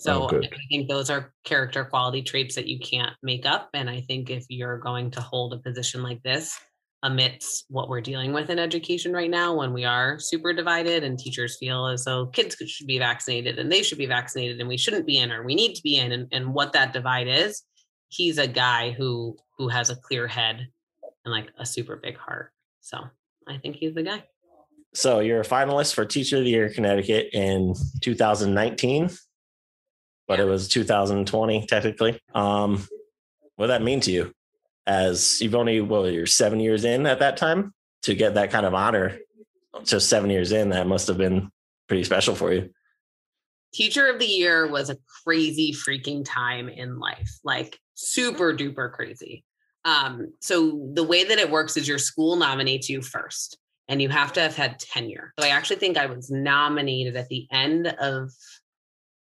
[0.00, 0.38] So Oh.
[0.38, 3.68] I think those are character quality traits that you can't make up.
[3.74, 6.58] And I think if you're going to hold a position like this,
[7.04, 11.16] amidst what we're dealing with in education right now, when we are super divided and
[11.16, 14.76] teachers feel as though kids should be vaccinated and they should be vaccinated and we
[14.76, 17.62] shouldn't be in or we need to be in, and, and what that divide is,
[18.08, 20.68] he's a guy who who has a clear head
[21.24, 22.52] and like a super big heart.
[22.80, 22.98] So
[23.46, 24.24] I think he's the guy.
[24.94, 29.10] So you're a finalist for Teacher of the Year Connecticut in 2019,
[30.26, 32.18] but it was 2020 technically.
[32.34, 32.86] Um,
[33.56, 34.32] what did that mean to you?
[34.86, 38.64] As you've only well, you're seven years in at that time to get that kind
[38.64, 39.18] of honor.
[39.84, 41.50] Just seven years in, that must have been
[41.88, 42.70] pretty special for you.
[43.72, 49.44] teacher of the year was a crazy freaking time in life like super duper crazy
[49.84, 53.58] um so the way that it works is your school nominates you first
[53.88, 57.28] and you have to have had tenure so i actually think i was nominated at
[57.28, 58.30] the end of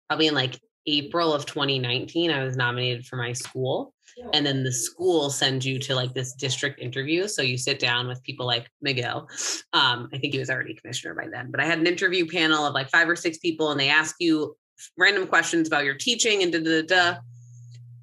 [0.10, 3.94] probably in like april of 2019 i was nominated for my school
[4.34, 8.08] and then the school sends you to like this district interview so you sit down
[8.08, 9.28] with people like miguel
[9.74, 12.66] um, I think he was already commissioner by then, but I had an interview panel
[12.66, 14.56] of like five or six people, and they ask you
[14.98, 17.12] random questions about your teaching and da da da.
[17.12, 17.18] da.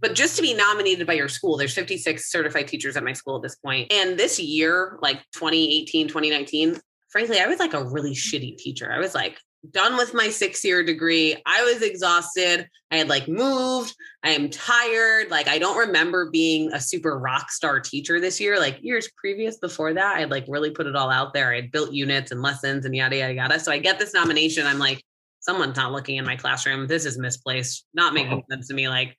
[0.02, 3.36] But just to be nominated by your school, there's 56 certified teachers at my school
[3.36, 3.92] at this point.
[3.92, 8.92] And this year, like 2018, 2019, frankly, I was like a really shitty teacher.
[8.92, 9.38] I was like
[9.70, 11.36] done with my six year degree.
[11.46, 12.68] I was exhausted.
[12.90, 13.94] I had like moved.
[14.24, 15.30] I am tired.
[15.30, 18.58] Like, I don't remember being a super rock star teacher this year.
[18.58, 21.52] Like, years previous before that, I had like really put it all out there.
[21.52, 23.60] I had built units and lessons and yada, yada, yada.
[23.60, 24.66] So I get this nomination.
[24.66, 25.00] I'm like,
[25.38, 26.88] someone's not looking in my classroom.
[26.88, 28.88] This is misplaced, not making sense to me.
[28.88, 29.16] Like,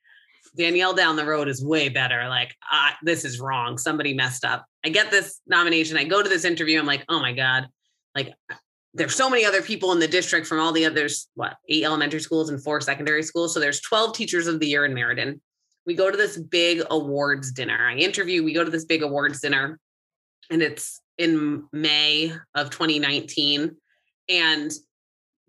[0.55, 2.27] Danielle down the road is way better.
[2.27, 2.55] Like,
[3.01, 3.77] this is wrong.
[3.77, 4.65] Somebody messed up.
[4.85, 5.97] I get this nomination.
[5.97, 6.79] I go to this interview.
[6.79, 7.67] I'm like, oh my God.
[8.15, 8.33] Like,
[8.93, 12.19] there's so many other people in the district from all the others, what, eight elementary
[12.19, 13.53] schools and four secondary schools.
[13.53, 15.41] So there's 12 teachers of the year in Meriden.
[15.85, 17.87] We go to this big awards dinner.
[17.89, 19.79] I interview, we go to this big awards dinner,
[20.51, 23.75] and it's in May of 2019.
[24.29, 24.71] And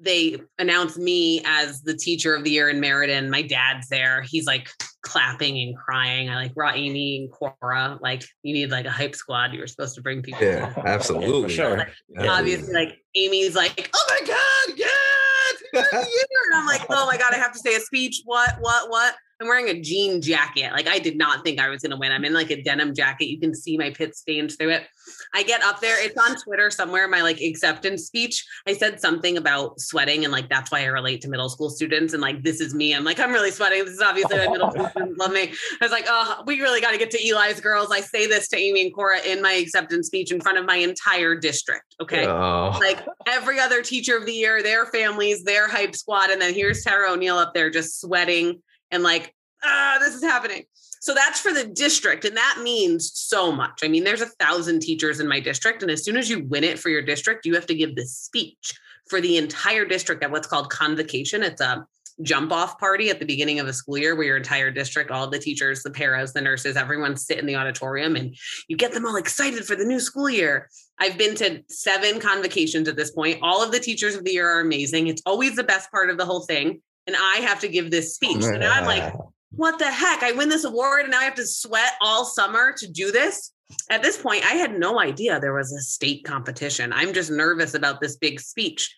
[0.01, 3.31] they announce me as the teacher of the year in Meriden.
[3.31, 4.23] My dad's there.
[4.23, 4.69] He's like
[5.05, 6.29] clapping and crying.
[6.29, 7.99] I like brought Amy and Cora.
[8.01, 9.53] Like, you need like a hype squad.
[9.53, 10.45] You were supposed to bring people.
[10.45, 10.79] Yeah, this.
[10.85, 11.43] absolutely.
[11.43, 11.81] for sure.
[11.81, 12.29] Absolutely.
[12.29, 14.87] Obviously, like Amy's like, oh my God, yeah,
[15.83, 16.41] teacher of the year.
[16.51, 18.23] And I'm like, oh my God, I have to say a speech.
[18.25, 19.15] What, what, what?
[19.41, 20.73] I'm wearing a jean jacket.
[20.73, 22.13] Like I did not think I was gonna win.
[22.13, 23.27] I'm in like a denim jacket.
[23.27, 24.87] You can see my pit stains through it.
[25.35, 26.03] I get up there.
[26.05, 27.09] It's on Twitter somewhere.
[27.09, 28.45] My like acceptance speech.
[28.67, 32.13] I said something about sweating and like that's why I relate to middle school students.
[32.13, 32.95] And like this is me.
[32.95, 33.85] I'm like I'm really sweating.
[33.85, 35.53] This is obviously my middle school students love me.
[35.81, 37.89] I was like, oh, we really got to get to Eli's girls.
[37.91, 40.77] I say this to Amy and Cora in my acceptance speech in front of my
[40.77, 41.95] entire district.
[42.01, 46.31] Okay Oh, like every other teacher of the year, their families, their hype squad.
[46.31, 48.63] And then here's Tara O'Neill up there just sweating
[48.95, 50.65] and like, ah, this is happening.
[51.01, 52.25] So that's for the district.
[52.25, 53.81] And that means so much.
[53.83, 55.83] I mean, there's a thousand teachers in my district.
[55.83, 58.17] And as soon as you win it for your district, you have to give this
[58.17, 58.73] speech
[59.11, 61.43] for the entire district at what's called convocation.
[61.43, 61.87] It's a
[62.23, 65.29] jump off party at the beginning of a school year where your entire district, all
[65.29, 68.35] the teachers, the paras, the nurses, everyone sit in the auditorium and
[68.69, 70.71] you get them all excited for the new school year.
[70.99, 73.41] I've been to seven convocations at this point.
[73.43, 75.09] All of the teachers of the year are amazing.
[75.09, 76.81] It's always the best part of the whole thing.
[77.07, 78.43] And I have to give this speech.
[78.43, 79.13] So now I'm like,
[79.51, 80.23] what the heck?
[80.23, 83.53] I win this award and now I have to sweat all summer to do this.
[83.91, 86.93] At this point, I had no idea there was a state competition.
[86.93, 88.95] I'm just nervous about this big speech.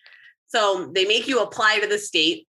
[0.47, 2.47] So they make you apply to the state.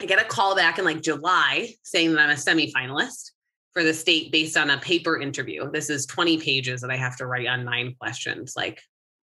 [0.00, 3.30] I get a call back in like July saying that I'm a semifinalist
[3.72, 5.70] for the state based on a paper interview.
[5.70, 8.80] This is 20 pages that I have to write on nine questions, like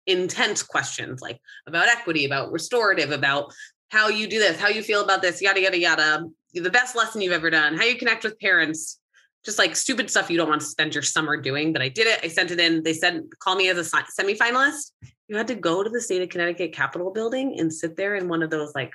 [0.06, 3.52] intense questions, like about equity, about restorative, about
[3.90, 6.24] how you do this, how you feel about this, yada, yada, yada.
[6.54, 8.98] The best lesson you've ever done, how you connect with parents,
[9.44, 11.72] just like stupid stuff you don't want to spend your summer doing.
[11.72, 12.20] But I did it.
[12.22, 12.82] I sent it in.
[12.82, 14.92] They said, call me as a semifinalist.
[15.28, 18.28] You had to go to the state of Connecticut Capitol building and sit there in
[18.28, 18.92] one of those like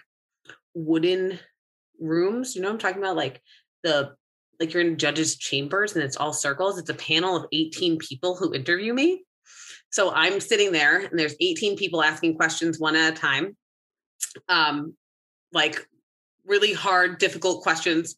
[0.74, 1.40] wooden
[2.00, 2.56] rooms.
[2.56, 3.16] You know I'm talking about?
[3.16, 3.42] Like
[3.84, 4.16] the
[4.60, 6.78] like you're in judges chambers and it's all circles.
[6.78, 9.26] It's a panel of 18 people who interview me.
[9.90, 13.56] So I'm sitting there and there's 18 people asking questions one at a time.
[14.50, 14.96] Um,
[15.52, 15.88] like
[16.46, 18.16] really hard, difficult questions,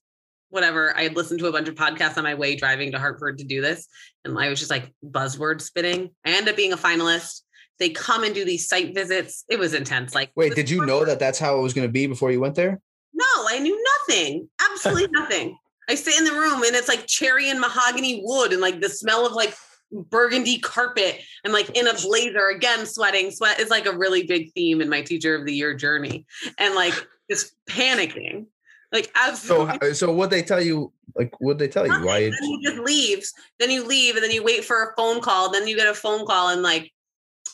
[0.50, 0.96] whatever.
[0.98, 3.44] I had listened to a bunch of podcasts on my way driving to Hartford to
[3.44, 3.88] do this.
[4.26, 6.12] And I was just like buzzword spitting.
[6.26, 7.42] I ended up being a finalist.
[7.80, 9.46] They come and do these site visits.
[9.50, 10.16] It was intense.
[10.16, 12.40] Like, Wait, did you know that that's how it was going to be before you
[12.40, 12.82] went there?
[13.14, 14.50] No, I knew nothing.
[14.72, 15.58] Absolutely nothing.
[15.90, 18.90] I sit in the room and it's like cherry and mahogany wood and like the
[18.90, 19.56] smell of like
[19.92, 23.32] burgundy carpet and like in a blazer again sweating.
[23.32, 26.26] Sweat is like a really big theme in my teacher of the year journey
[26.58, 26.94] and like
[27.30, 28.46] just panicking.
[28.92, 32.06] Like absolutely so so what they tell you like what they tell you?
[32.06, 33.34] Why then you just leaves.
[33.60, 35.52] Then you leave and then you wait for a phone call.
[35.52, 36.92] Then you get a phone call and like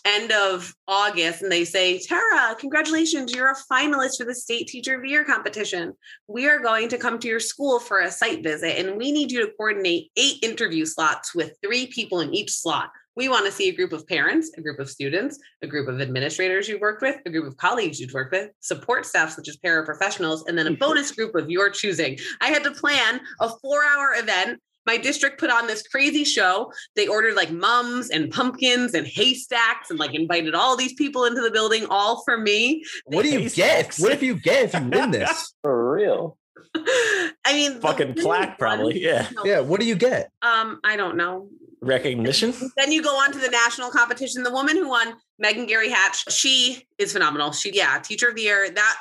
[0.06, 4.96] end of August and they say, Tara, congratulations, you're a finalist for the State Teacher
[4.96, 5.94] of the Year competition.
[6.28, 9.32] We are going to come to your school for a site visit and we need
[9.32, 12.90] you to coordinate eight interview slots with three people in each slot.
[13.16, 16.02] We want to see a group of parents, a group of students, a group of
[16.02, 19.58] administrators you've worked with, a group of colleagues you've worked with, support staff such as
[19.58, 20.80] paraprofessionals, and then a mm-hmm.
[20.80, 22.18] bonus group of your choosing.
[22.42, 26.72] I had to plan a four hour event my district put on this crazy show.
[26.96, 31.42] They ordered like mums and pumpkins and haystacks and like invited all these people into
[31.42, 32.84] the building, all for me.
[33.06, 33.98] What do you get?
[34.04, 35.54] What if you get if you win this?
[35.62, 36.38] For real.
[36.76, 39.02] I mean, fucking plaque, probably.
[39.02, 39.28] Yeah.
[39.44, 39.60] Yeah.
[39.60, 40.32] What do you get?
[40.42, 41.50] Um, I don't know.
[41.82, 42.54] Recognition.
[42.78, 44.44] Then you go on to the national competition.
[44.44, 47.52] The woman who won, Meghan Geary Hatch, she is phenomenal.
[47.52, 48.70] She, yeah, teacher of the year.
[48.70, 48.98] That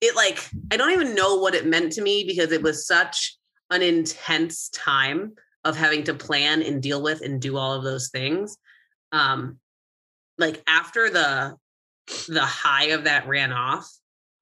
[0.00, 3.36] it like I don't even know what it meant to me because it was such
[3.70, 5.32] an intense time
[5.64, 8.56] of having to plan and deal with and do all of those things.
[9.12, 9.58] Um
[10.38, 11.56] like after the
[12.28, 13.88] the high of that ran off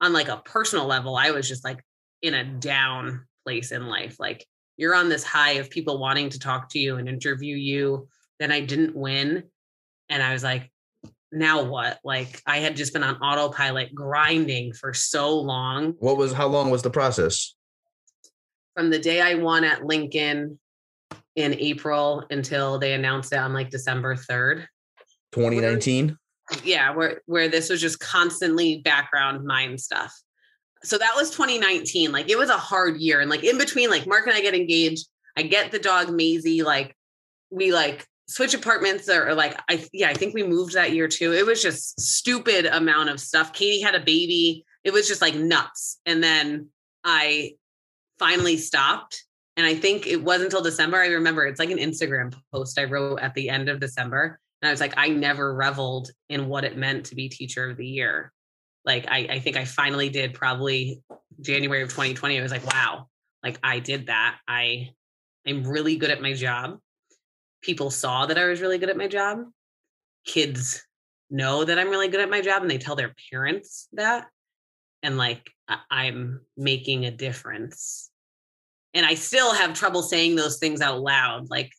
[0.01, 1.85] on like a personal level i was just like
[2.23, 4.17] in a down place in life.
[4.19, 4.45] Like
[4.77, 8.09] you're on this high of people wanting to talk to you and interview you.
[8.39, 9.45] Then i didn't win
[10.09, 10.71] and i was like
[11.31, 11.99] now what?
[12.05, 15.95] Like i had just been on autopilot grinding for so long.
[15.99, 17.55] What was how long was the process?
[18.79, 20.57] From the day I won at Lincoln
[21.35, 24.67] in April until they announced it on like December 3rd.
[25.33, 26.17] 2019.
[26.63, 30.15] Yeah, where where this was just constantly background mind stuff.
[30.85, 32.13] So that was 2019.
[32.13, 33.21] Like it was a hard year.
[33.21, 35.09] And like in between, like Mark and I get engaged.
[35.37, 36.63] I get the dog Maisie.
[36.63, 36.95] Like
[37.51, 41.09] we like switch apartments or, or like I yeah, I think we moved that year
[41.09, 41.33] too.
[41.33, 43.53] It was just stupid amount of stuff.
[43.53, 44.65] Katie had a baby.
[44.85, 45.99] It was just like nuts.
[46.07, 46.69] And then
[47.03, 47.55] I
[48.19, 49.25] finally stopped.
[49.57, 50.99] And I think it wasn't until December.
[50.99, 54.39] I remember it's like an Instagram post I wrote at the end of December.
[54.63, 57.77] And I was like, I never reveled in what it meant to be teacher of
[57.77, 58.33] the year.
[58.85, 61.03] Like, I, I think I finally did probably
[61.41, 62.39] January of 2020.
[62.39, 63.09] I was like, wow,
[63.43, 64.39] like I did that.
[64.47, 64.91] I
[65.47, 66.79] I'm really good at my job.
[67.63, 69.45] People saw that I was really good at my job.
[70.25, 70.85] Kids
[71.31, 74.27] know that I'm really good at my job and they tell their parents that.
[75.03, 75.51] And like,
[75.91, 78.08] I'm making a difference.
[78.99, 81.49] And I still have trouble saying those things out loud.
[81.51, 81.71] Like,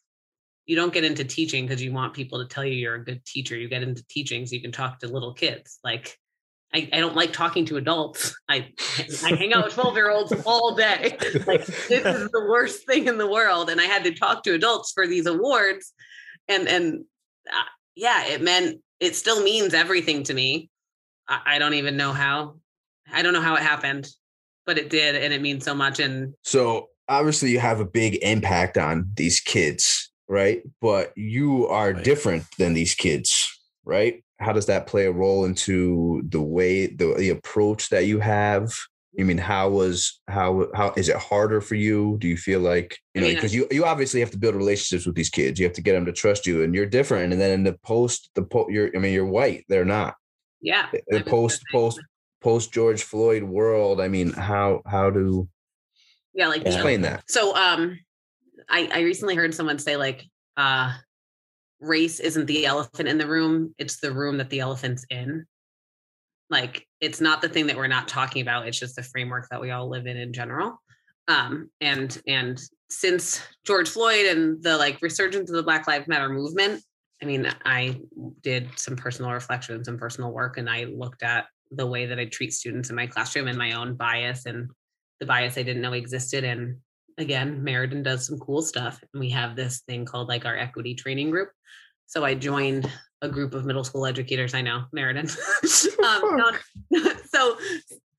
[0.65, 3.25] you don't get into teaching because you want people to tell you you're a good
[3.25, 3.57] teacher.
[3.57, 5.79] You get into teaching so you can talk to little kids.
[5.83, 6.17] Like,
[6.73, 8.33] I, I don't like talking to adults.
[8.49, 8.71] I
[9.25, 11.17] I hang out with 12 year olds all day.
[11.45, 13.69] Like, this is the worst thing in the world.
[13.69, 15.91] And I had to talk to adults for these awards.
[16.47, 17.03] And, and
[17.51, 17.63] uh,
[17.95, 20.69] yeah, it meant, it still means everything to me.
[21.27, 22.55] I, I don't even know how
[23.11, 24.07] I don't know how it happened,
[24.65, 25.99] but it did, and it means so much.
[25.99, 30.63] And So obviously you have a big impact on these kids, right?
[30.81, 32.03] But you are Right.
[32.03, 33.47] different than these kids,
[33.85, 34.23] right?
[34.39, 38.71] How does that play a role into the way the, the approach that you have?
[39.19, 42.17] I mean, how was how how is it harder for you?
[42.19, 44.55] Do you feel like you I know mean, because you you obviously have to build
[44.55, 45.59] relationships with these kids.
[45.59, 47.33] You have to get them to trust you, and you're different.
[47.33, 49.65] And then in the post, the po- you're I mean, you're white.
[49.67, 50.15] They're not
[50.61, 51.99] yeah, the post post
[52.41, 53.99] post George Floyd world.
[53.99, 55.49] I mean, how how do
[56.39, 57.29] yeah, like the- explain that?
[57.29, 57.99] So, um,
[58.69, 60.23] I I recently heard someone say like,
[60.55, 60.93] uh,
[61.81, 65.45] race isn't the elephant in the room; it's the room that the elephant's in.
[66.49, 69.59] Like, it's not the thing that we're not talking about; it's just the framework that
[69.59, 70.81] we all live in in general.
[71.27, 76.29] Um, and and since George Floyd and the like resurgence of the Black Lives Matter
[76.29, 76.81] movement,
[77.21, 77.99] I mean, I
[78.41, 82.25] did some personal reflection, some personal work, and I looked at the way that I
[82.25, 84.69] treat students in my classroom and my own bias and
[85.19, 86.43] the bias I didn't know existed.
[86.43, 86.77] And
[87.17, 88.99] again, Meriden does some cool stuff.
[89.13, 91.49] And we have this thing called like our equity training group.
[92.07, 92.89] So I joined
[93.21, 94.53] a group of middle school educators.
[94.53, 95.27] I know, Meriden.
[96.05, 96.57] um,
[97.25, 97.57] so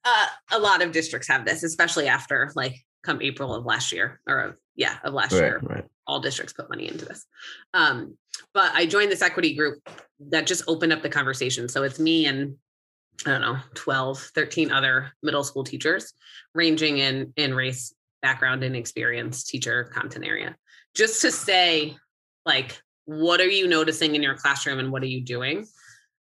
[0.04, 4.20] uh, a lot of districts have this, especially after like come April of last year
[4.28, 5.60] or of, yeah, of last Right, year.
[5.62, 5.84] right.
[6.06, 7.24] All districts put money into this.
[7.74, 8.16] Um,
[8.52, 9.80] but I joined this equity group
[10.28, 11.68] that just opened up the conversation.
[11.68, 12.56] So it's me and
[13.26, 16.12] I don't know, 12, 13 other middle school teachers
[16.54, 20.56] ranging in in race, background and experience, teacher content area.
[20.94, 21.96] Just to say
[22.46, 25.66] like what are you noticing in your classroom and what are you doing?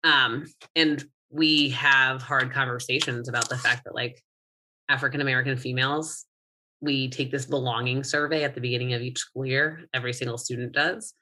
[0.04, 4.24] Um, and we have hard conversations about the fact that like
[4.88, 6.26] African American females,
[6.82, 9.82] we take this belonging survey at the beginning of each school year.
[9.94, 11.14] Every single student does.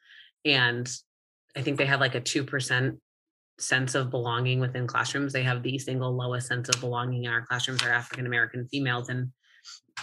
[0.45, 0.87] And
[1.55, 2.97] I think they have like a 2%
[3.59, 5.33] sense of belonging within classrooms.
[5.33, 9.09] They have the single lowest sense of belonging in our classrooms are African American females.
[9.09, 9.31] And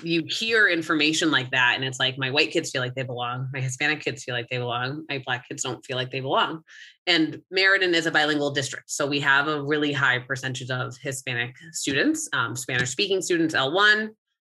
[0.03, 3.49] you hear information like that, and it's like my white kids feel like they belong,
[3.53, 6.63] my Hispanic kids feel like they belong, my black kids don't feel like they belong.
[7.07, 8.91] And Meriden is a bilingual district.
[8.91, 14.09] So we have a really high percentage of Hispanic students, um, Spanish speaking students, L1.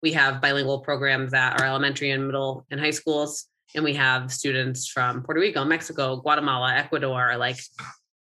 [0.02, 3.46] We have bilingual programs at our elementary and middle and high schools.
[3.74, 7.58] And we have students from Puerto Rico, Mexico, Guatemala, Ecuador, like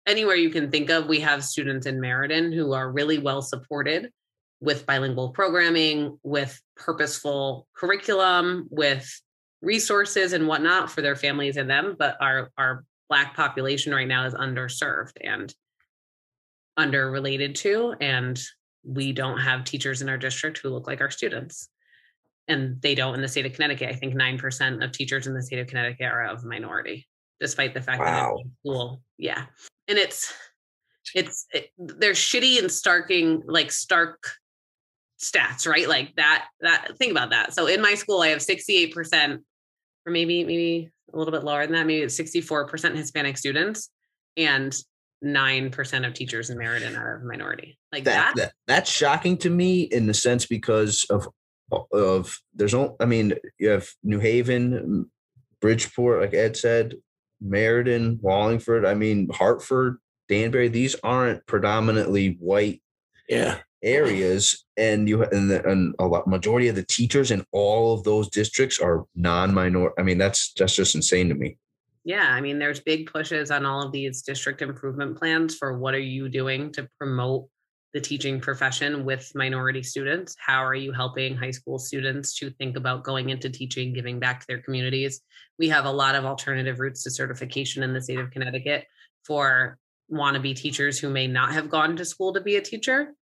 [0.10, 1.08] anywhere you can think of.
[1.08, 4.12] We have students in Meriden who are really well supported
[4.60, 9.10] with bilingual programming, with purposeful curriculum, with
[9.62, 11.96] resources and whatnot for their families and them.
[11.98, 15.54] But our our black population right now is underserved and
[16.78, 18.40] underrelated to, and
[18.84, 21.70] we don't have teachers in our district who look like our students.
[22.48, 23.90] And they don't in the state of Connecticut.
[23.90, 27.08] I think 9% of teachers in the state of Connecticut are of minority,
[27.40, 28.36] despite the fact Wow.
[28.38, 29.02] that it's school.
[29.18, 29.46] Yeah.
[29.88, 30.34] And it's
[31.16, 34.32] it's it, they're shitty and starking like stark
[35.22, 35.88] stats, right?
[35.88, 37.54] Like that, that think about that.
[37.54, 39.40] So in my school, I have 68%,
[40.06, 43.90] or maybe, maybe a little bit lower than that, maybe it's 64% Hispanic students
[44.38, 44.76] and
[45.24, 47.78] 9% of teachers in Meriden are minority.
[47.92, 51.28] Like that, that, that that's shocking to me in the sense because of
[51.92, 55.10] of there's no I mean you have New Haven,
[55.60, 56.96] Bridgeport, like Ed said,
[57.42, 58.86] Meriden, Wallingford.
[58.86, 59.98] I mean Hartford,
[60.28, 60.68] Danbury.
[60.68, 62.82] These aren't predominantly white
[63.28, 63.60] Yeah.
[63.84, 68.04] areas, and you and, the, and a lot majority of the teachers in all of
[68.04, 69.92] those districts are non-minor.
[69.98, 71.58] I mean that's that's just insane to me.
[72.06, 75.94] yeah, I mean, there's big pushes on all of these district improvement plans for what
[75.94, 77.48] are you doing to promote
[77.94, 80.36] the teaching profession with minority students?
[80.40, 84.42] How are you helping high school students to think about going into teaching, giving back
[84.42, 85.22] to their communities?
[85.58, 88.86] We have a lot of alternative routes to certification in the state of Connecticut
[89.26, 89.78] for
[90.12, 93.14] wannabe teachers who may not have gone to school to be a teacher.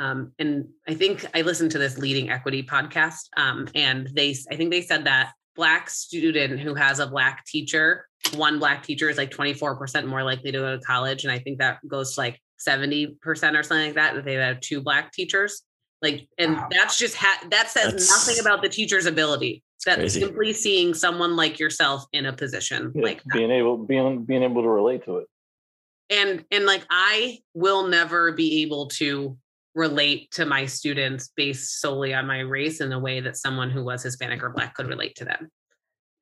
[0.00, 4.54] Um, and I think I listened to this leading equity podcast, um, and they, I
[4.54, 9.18] think they said that black student who has a black teacher, one black teacher is
[9.18, 11.24] like 24% more likely to go to college.
[11.24, 14.60] And I think that goes to like 70% or something like that, that they have
[14.60, 15.62] two black teachers.
[16.02, 16.68] Like, and Wow.
[16.70, 19.62] that's just, ha- that says That's- nothing about the teacher's ability.
[19.86, 20.20] That's crazy.
[20.20, 23.32] simply seeing someone like yourself in a position Yeah, like that.
[23.32, 25.28] being able being being able to relate to it.
[26.10, 29.38] and and like i will never be able to
[29.76, 33.84] relate to my students based solely on my race in a way that someone who
[33.84, 35.48] was hispanic or black could relate to them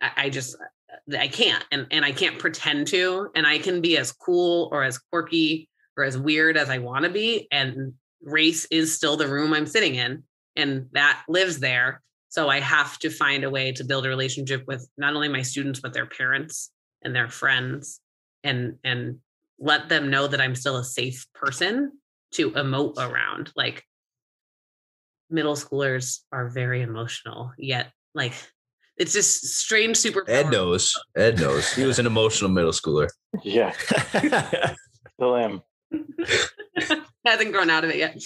[0.03, 0.57] i, I just
[1.19, 4.85] i can't and, and i can't pretend to and i can be as cool or
[4.85, 9.29] as quirky or as weird as i want to be and race is still the
[9.29, 10.23] room i'm sitting in
[10.57, 14.65] and that lives there so i have to find a way to build a relationship
[14.67, 16.71] with not only my students but their parents
[17.03, 18.01] and their friends
[18.45, 19.19] and and
[19.59, 21.93] let them know that I'm still a safe person
[22.33, 23.53] to emote around.
[23.57, 23.85] Like
[25.31, 28.35] middle schoolers are very emotional, yet like
[28.97, 30.95] it's just strange super Ed knows.
[31.17, 31.73] Ed knows.
[31.73, 33.09] He was an emotional middle schooler.
[33.43, 33.73] Yeah,
[35.15, 35.63] still am.
[37.25, 38.19] hasn't grown out of it yet.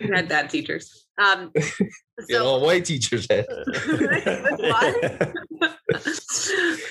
[0.00, 1.06] We had bad teachers.
[1.18, 1.52] Um
[2.28, 3.46] You know, so white teachers had.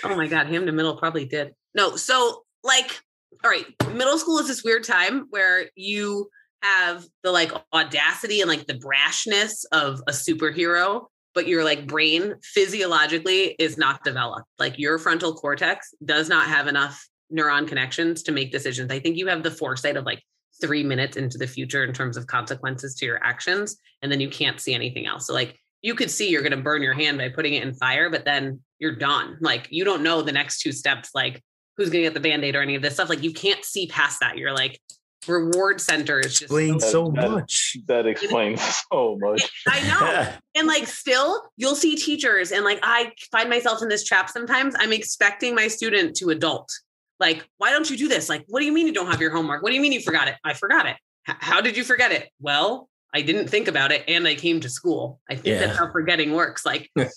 [0.04, 1.54] Oh my god, him to middle probably did.
[1.76, 3.00] No, so like,
[3.44, 6.30] all right, middle school is this weird time where you
[6.62, 12.36] have the like audacity and like the brashness of a superhero, but your like brain
[12.42, 14.48] physiologically is not developed.
[14.60, 17.06] Like your frontal cortex does not have enough
[17.36, 18.92] neuron connections to make decisions.
[18.92, 20.22] I think you have the foresight of like
[20.62, 24.30] three minutes into the future in terms of consequences to your actions, and then you
[24.30, 25.28] can't see anything else.
[25.28, 27.74] So like you could see you're going to burn your hand by putting it in
[27.74, 29.38] fire, but then you're done.
[29.42, 31.44] Like you don't know the next two steps, like
[31.78, 33.10] who's going to get the band aid or any of this stuff.
[33.10, 34.38] Like you can't see past that.
[34.38, 34.80] You're like,
[35.28, 37.78] reward center is just Explains That- so that- much.
[37.88, 38.62] That explains
[38.92, 39.48] so much.
[39.68, 40.34] I know.
[40.56, 44.74] And like still, you'll see teachers, and like I find myself in this trap sometimes.
[44.80, 46.72] I'm expecting my student to adult.
[47.20, 48.30] Like, why don't you do this?
[48.30, 49.64] Like, what do you mean you don't have your homework?
[49.64, 50.36] What do you mean you forgot it?
[50.44, 50.96] I forgot it.
[51.30, 52.30] H- how did you forget it?
[52.40, 55.20] Well, I didn't think about it and I came to school.
[55.30, 55.66] I think Yeah.
[55.68, 56.66] that's how forgetting works.
[56.66, 57.10] Like, and,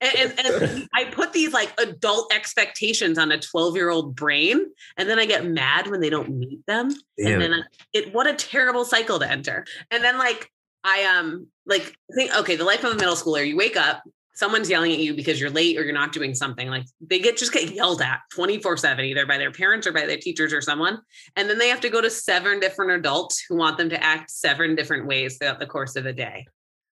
[0.00, 5.08] and, and I put these like adult expectations on a 12 year old brain, and
[5.08, 6.90] then I get mad when they don't meet them.
[7.18, 7.32] Damn.
[7.32, 9.64] And then I- it, what a terrible cycle to enter.
[9.90, 10.50] And then like,
[10.84, 14.02] I um like think okay, the life of a middle schooler, you wake up,
[14.34, 16.68] someone's yelling at you because you're late or you're not doing something.
[16.68, 20.16] Like they get just get yelled at 24/7 either by their parents or by their
[20.16, 20.98] teachers or someone.
[21.36, 24.30] And then they have to go to seven different adults who want them to act
[24.30, 26.46] seven different ways throughout the course of a day.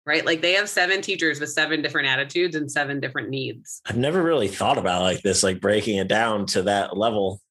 [0.04, 0.24] Right?
[0.24, 3.82] Like they have seven teachers with seven different attitudes and seven different needs.
[3.86, 7.42] I've never really thought about like this, like breaking it down to that level.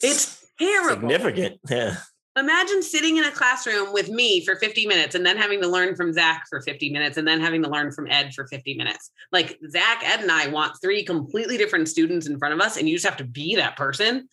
[0.00, 1.08] It's terrible.
[1.08, 1.60] significant.
[1.68, 1.96] Yeah.
[2.36, 5.96] Imagine sitting in a classroom with me for 50 minutes and then having to learn
[5.96, 9.10] from Zach for 50 minutes and then having to learn from Ed for 50 minutes.
[9.32, 12.88] Like Zach, Ed, and I want three completely different students in front of us, and
[12.88, 14.28] you just have to be that person.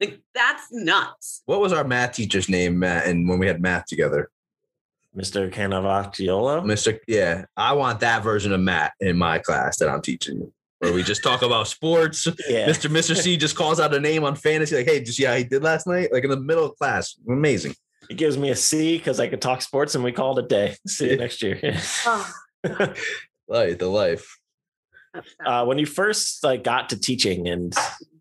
[0.00, 1.42] Like that's nuts.
[1.46, 3.06] What was our math teacher's name, Matt?
[3.06, 4.30] And when we had math together,
[5.16, 5.52] Mr.
[5.52, 6.64] Canavacciolo.
[6.64, 6.98] Mr.
[7.06, 10.52] Yeah, I want that version of Matt in my class that I'm teaching you,
[10.84, 12.26] where we just talk about sports.
[12.48, 12.68] Yeah.
[12.68, 12.90] Mr.
[12.90, 13.16] Mr.
[13.16, 15.44] C just calls out a name on fantasy, like, "Hey, did you see how he
[15.44, 17.74] did last night?" Like in the middle of class, amazing.
[18.10, 20.48] It gives me a C because I could talk sports and we called it a
[20.48, 20.76] day.
[20.86, 21.58] See you next year.
[22.06, 22.34] Oh,
[23.48, 24.38] Life, the life.
[25.44, 27.74] uh, when you first like got to teaching and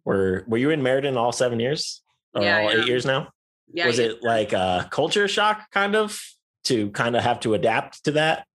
[0.05, 2.01] were were you in Meriden all seven years
[2.33, 2.81] or Yeah, all yeah.
[2.81, 3.29] eight years now?
[3.73, 4.05] yeah, was yeah.
[4.07, 6.19] it like a culture shock kind of
[6.65, 8.45] to kind of have to adapt to that?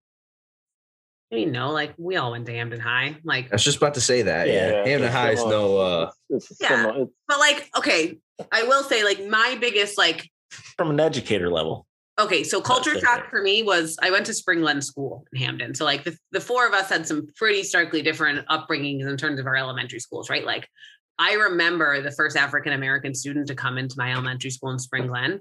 [1.31, 3.17] You know, like we all went to Hamden High.
[3.23, 4.49] Like, I was just about to say that.
[4.49, 5.77] Yeah, Yeah, Hamden it's High is no.
[5.79, 6.69] uh It's, it's Yeah.
[6.85, 7.07] similar.
[7.27, 8.19] But like, okay,
[8.51, 10.31] I will say, like, my biggest like
[10.77, 11.87] From an educator level.
[12.19, 15.75] Okay, so culture shock for me was I went to Spring Glen School in Hamden.
[15.75, 19.39] So like the, the four of us had some pretty starkly different upbringings in terms
[19.39, 20.45] of our elementary schools, right?
[20.45, 20.67] Like
[21.19, 25.07] I remember the first African American student to come into my elementary school in Spring
[25.07, 25.41] Glen.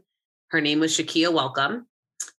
[0.49, 1.87] Her name was Shakia Welcome.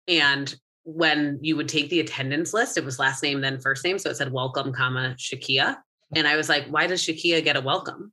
[0.07, 0.55] And
[0.95, 3.99] when you would take the attendance list, it was last name, then first name.
[3.99, 5.77] So it said welcome, comma, Shakia.
[6.15, 8.11] And I was like, why does Shakia get a welcome?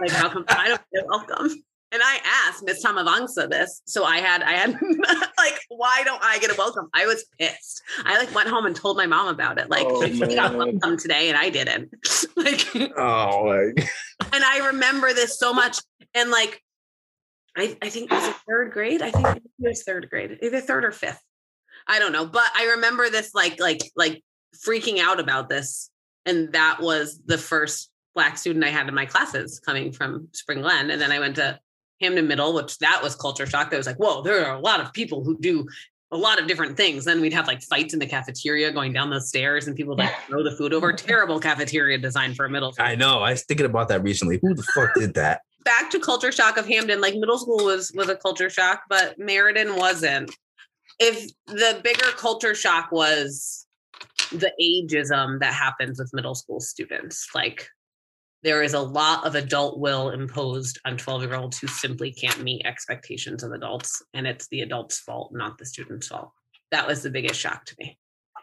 [0.00, 1.48] Like, how come I don't get a welcome?
[1.92, 3.82] And I asked Miss Tamavangsa this.
[3.86, 4.70] So I had, I had
[5.38, 6.88] like, why don't I get a welcome?
[6.94, 7.82] I was pissed.
[8.04, 9.70] I like went home and told my mom about it.
[9.70, 11.90] Like, Oh, she got welcome today and I didn't.
[12.36, 13.88] like, Oh, like,
[14.32, 15.78] and I remember this so much.
[16.14, 16.60] And like,
[17.56, 19.02] I, I think it was a third grade.
[19.02, 21.22] I think it was third grade, either third or fifth.
[21.90, 22.24] I don't know.
[22.24, 24.22] But I remember this like, like, like
[24.66, 25.90] freaking out about this.
[26.24, 30.60] And that was the first black student I had in my classes coming from Spring
[30.60, 30.90] Glen.
[30.90, 31.58] And then I went to
[32.00, 33.70] Hamden Middle, which that was culture shock.
[33.70, 35.66] That was like, whoa, there are a lot of people who do
[36.12, 37.04] a lot of different things.
[37.04, 40.14] Then we'd have like fights in the cafeteria going down the stairs and people like
[40.28, 40.92] throw the food over.
[40.92, 43.18] Terrible cafeteria design for a middle school I know.
[43.18, 44.38] I was thinking about that recently.
[44.42, 45.40] Who the fuck did that?
[45.64, 49.18] back to culture shock of Hamden, like middle school was was a culture shock, but
[49.18, 50.30] Meriden wasn't.
[51.00, 53.66] If the bigger culture shock was
[54.30, 57.68] the ageism that happens with middle school students, like
[58.42, 62.42] there is a lot of adult will imposed on 12 year olds who simply can't
[62.42, 66.30] meet expectations of adults, and it's the adult's fault, not the student's fault.
[66.70, 67.98] That was the biggest shock to me.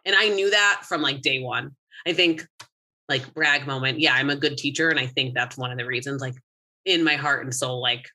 [0.06, 1.76] And I knew that from like day one.
[2.06, 2.46] I think
[3.08, 4.00] like brag moment.
[4.00, 4.90] Yeah, I'm a good teacher.
[4.90, 6.36] And I think that's one of the reasons, like
[6.86, 8.10] in my heart and soul, like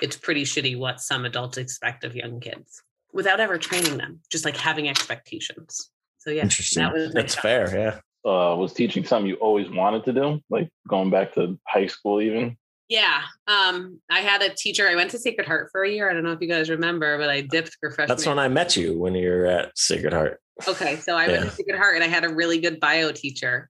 [0.00, 2.82] it's pretty shitty what some adults expect of young kids
[3.12, 5.90] without ever training them, just like having expectations.
[6.18, 6.82] So yeah, Interesting.
[6.82, 7.42] that was That's shock.
[7.42, 7.76] fair.
[7.78, 8.30] Yeah.
[8.30, 12.20] uh, was teaching something you always wanted to do, like going back to high school,
[12.20, 12.56] even.
[12.88, 13.22] Yeah.
[13.48, 14.86] Um, I had a teacher.
[14.86, 16.10] I went to Sacred Heart for a year.
[16.10, 18.08] I don't know if you guys remember, but I dipped for freshman.
[18.08, 20.38] That's when I met you when you were at Sacred Heart.
[20.68, 23.68] Okay, so I went to Sacred Heart and I had a really good bio teacher.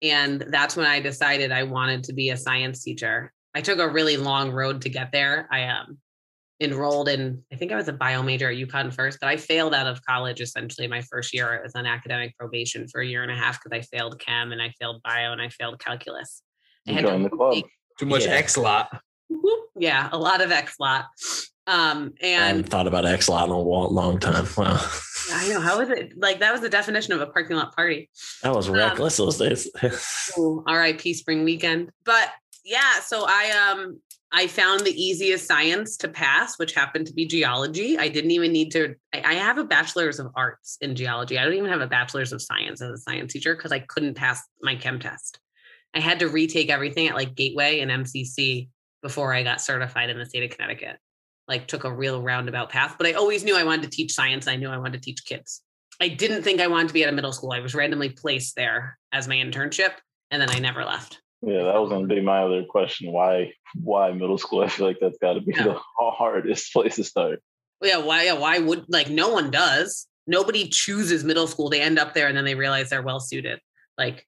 [0.00, 3.30] And that's when I decided I wanted to be a science teacher.
[3.54, 5.46] I took a really long road to get there.
[5.52, 5.98] I um
[6.62, 9.74] enrolled in, I think I was a bio major at UConn first, but I failed
[9.74, 11.58] out of college essentially my first year.
[11.58, 14.52] I was on academic probation for a year and a half because I failed chem
[14.52, 16.42] and I failed bio and I failed calculus.
[16.88, 17.50] I had to joined the club.
[17.54, 18.32] retake- Too much Yeah.
[18.32, 18.88] X lot.
[19.76, 21.06] Yeah, a lot of X lot.
[21.66, 24.46] Um, I and haven't thought about X lot in a wa- long time.
[24.56, 24.84] Wow.
[25.32, 28.10] I know How was it like that was the definition of a parking lot party.
[28.42, 29.70] That was Um, reckless those days.
[30.38, 31.90] Ooh, RIP spring weekend.
[32.04, 32.30] But
[32.64, 34.00] yeah, so I um
[34.34, 37.98] I found the easiest science to pass, which happened to be geology.
[37.98, 38.94] I didn't even need to.
[39.12, 41.38] I, I have a bachelor's of arts in geology.
[41.38, 44.14] I don't even have a bachelor's of science as a science teacher because I couldn't
[44.14, 45.38] pass my chem test.
[45.94, 48.68] I had to retake everything at like Gateway and MCC
[49.02, 50.96] before I got certified in the state of Connecticut.
[51.46, 54.48] Like took a real roundabout path, but I always knew I wanted to teach science.
[54.48, 55.60] I knew I wanted to teach kids.
[56.00, 57.52] I didn't think I wanted to be at a middle school.
[57.52, 59.92] I was randomly placed there as my internship,
[60.30, 61.21] and then I never left.
[61.42, 63.10] Yeah, that was going to be my other question.
[63.12, 64.62] Why, why middle school?
[64.62, 65.64] I feel like that's got to be Yeah.
[65.64, 67.42] the hardest place to start.
[67.82, 68.24] Yeah, why?
[68.24, 70.06] Yeah, why would like no one does?
[70.28, 71.68] nobody chooses middle school.
[71.68, 73.58] They end up there and then they realize they're well suited.
[73.98, 74.24] Like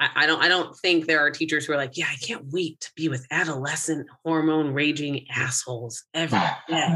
[0.00, 2.44] I, I don't I don't think there are teachers who are like, yeah, I can't
[2.50, 6.88] wait to be with adolescent hormone raging assholes every day.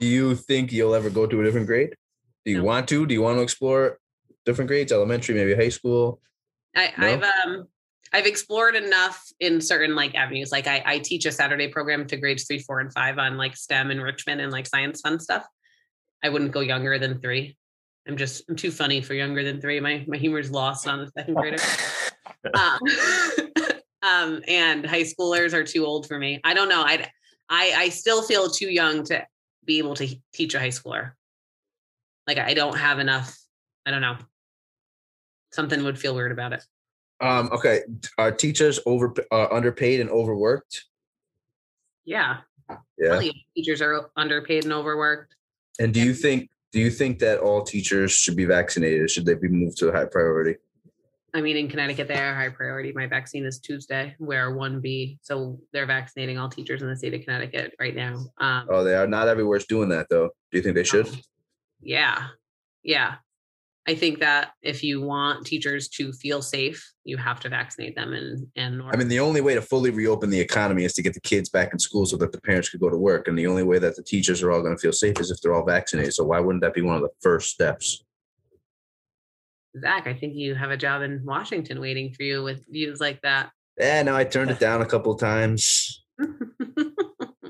[0.00, 1.94] Do you think you'll ever go to a different grade?
[2.46, 2.64] Do you No.
[2.64, 3.04] want to?
[3.04, 3.98] Do you want to explore
[4.46, 6.20] different grades, elementary, maybe high school?
[6.74, 7.06] I, No?
[7.08, 7.68] I've um
[8.12, 10.52] I've explored enough in certain like avenues.
[10.52, 13.56] Like I, I teach a Saturday program to grades three, four, and five on like
[13.56, 15.46] STEM enrichment and like science fun stuff.
[16.22, 17.56] I wouldn't go younger than three.
[18.08, 19.80] I'm just I'm too funny for younger than three.
[19.80, 21.62] My my humor's lost on the second grader.
[22.54, 22.78] um,
[24.02, 26.40] um, and high schoolers are too old for me.
[26.44, 26.82] I don't know.
[26.82, 27.10] I
[27.48, 29.26] I I still feel too young to
[29.64, 31.12] be able to teach a high schooler.
[32.26, 33.36] Like I don't have enough.
[33.84, 34.16] I don't know.
[35.52, 36.64] Something would feel weird about it.
[37.20, 37.80] Um, okay.
[38.18, 40.84] Are teachers over uh, underpaid and overworked?
[42.04, 42.38] Yeah.
[42.98, 43.08] Yeah.
[43.08, 45.34] Probably teachers are underpaid and overworked.
[45.78, 49.10] And do you think do you think that all teachers should be vaccinated?
[49.10, 50.56] Should they be moved to a high priority?
[51.32, 52.92] I mean, in Connecticut, they are high priority.
[52.92, 55.18] My vaccine is Tuesday, where 1B.
[55.20, 58.24] So they're vaccinating all teachers in the state of Connecticut right now.
[58.38, 60.28] Um, Oh, they are not everywhere's doing that though.
[60.50, 61.08] Do you think they should?
[61.82, 62.28] yeah.
[62.82, 63.16] Yeah.
[63.88, 68.12] I think that if you want teachers to feel safe, you have to vaccinate them.
[68.12, 71.14] And, and I mean, the only way to fully reopen the economy is to get
[71.14, 73.28] the kids back in school so that the parents could go to work.
[73.28, 75.40] And the only way that the teachers are all going to feel safe is if
[75.40, 76.14] they're all vaccinated.
[76.14, 78.04] So why wouldn't that be one of the first steps?
[79.80, 83.20] Zach, I think you have a job in Washington waiting for you with views like
[83.22, 83.50] that.
[83.78, 86.02] Yeah, no, I turned it down a couple of times.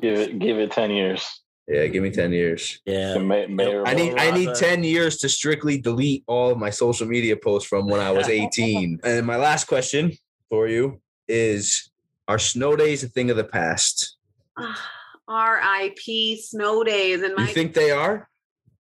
[0.03, 1.43] Give it give it ten years.
[1.69, 2.81] Yeah, give me 10 years.
[2.87, 3.15] Yeah.
[3.15, 6.71] The ma- mayor I need I need 10 years to strictly delete all of my
[6.71, 9.01] social media posts from when I was 18.
[9.05, 10.13] and my last question
[10.49, 11.91] for you is
[12.29, 14.17] are snow days a thing of the past?
[15.29, 16.41] R.I.P.
[16.41, 18.29] snow days in You my think they are?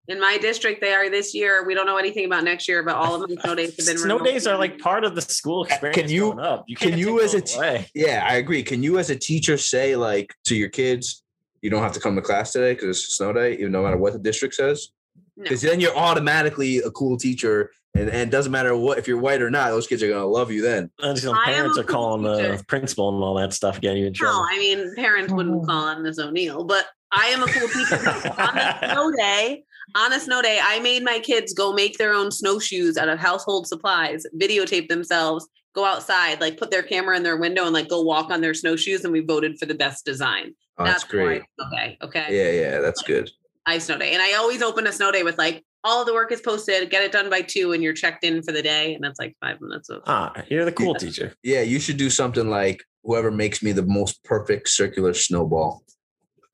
[0.09, 0.80] in my district.
[0.80, 1.64] They are this year.
[1.66, 3.99] We don't know anything about next year, but all of my snow days have been
[3.99, 4.24] Snow remote.
[4.24, 6.12] days are like part of the school experience.
[6.12, 6.64] you- up.
[6.68, 7.87] You can you as a those.
[7.93, 8.62] Yeah, I agree.
[8.62, 11.24] Can you as a teacher say like to your kids,
[11.67, 13.83] you don't have to come to class today because it's a snow day, even no
[13.83, 14.91] matter what the district says?
[15.37, 15.43] No.
[15.43, 17.73] Because then you're automatically a cool teacher.
[17.97, 20.27] And, and it doesn't matter what if you're white or not, those kids are gonna
[20.27, 20.93] love you then.
[21.01, 22.64] And some parents a are calling cool the teacher.
[22.69, 24.39] principal and all that stuff, getting you in trouble.
[24.39, 24.47] No.
[24.49, 25.67] I mean parents wouldn't oh.
[25.67, 27.97] call on Miss O'Neill, but I am a cool teacher.
[28.39, 29.64] on a snow day,
[29.97, 33.19] on a snow day, I made my kids go make their own snowshoes out of
[33.19, 37.89] household supplies, videotape themselves, go outside, like put their camera in their window and like
[37.89, 40.55] go walk on their snowshoes, and we voted for the best design.
[40.79, 41.43] Oh, that's, great.
[41.61, 42.27] Okay, okay.
[42.31, 43.31] Yeah, yeah, that's good.
[43.64, 46.31] I snow day, and I always open a snow day with like all the work
[46.33, 49.03] is posted, get it done by two, and you're checked in for the day, and
[49.03, 50.03] that's like five minutes of.
[50.07, 51.35] ah, you're the cool teacher.
[51.43, 55.83] Yeah, you should do something like whoever makes me the most perfect circular snowball.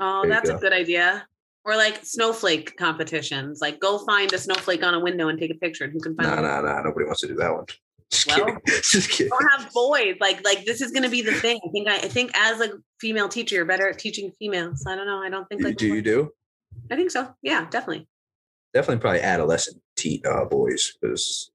[0.01, 1.27] Oh, There you that's a good idea.
[1.65, 3.61] Or like snowflake competitions.
[3.61, 5.85] Like go find a snowflake on a window and take a picture.
[5.85, 6.43] And who can find Nah, it?
[6.43, 6.83] nah, nah.
[6.83, 7.67] Nobody wants to do that one.
[8.13, 8.61] Just Well, kidding.
[8.67, 9.31] Just kidding.
[9.31, 10.17] Don't have boys.
[10.21, 11.59] Like like this is gonna be the thing.
[11.67, 14.85] I think I, I think as a female teacher, you're better at teaching females.
[14.87, 15.19] I don't know.
[15.23, 16.31] I don't think like do you do?
[16.91, 17.35] I think so.
[17.43, 18.07] Yeah, definitely.
[18.75, 21.51] Definitely probably adolescent te- uh, boys because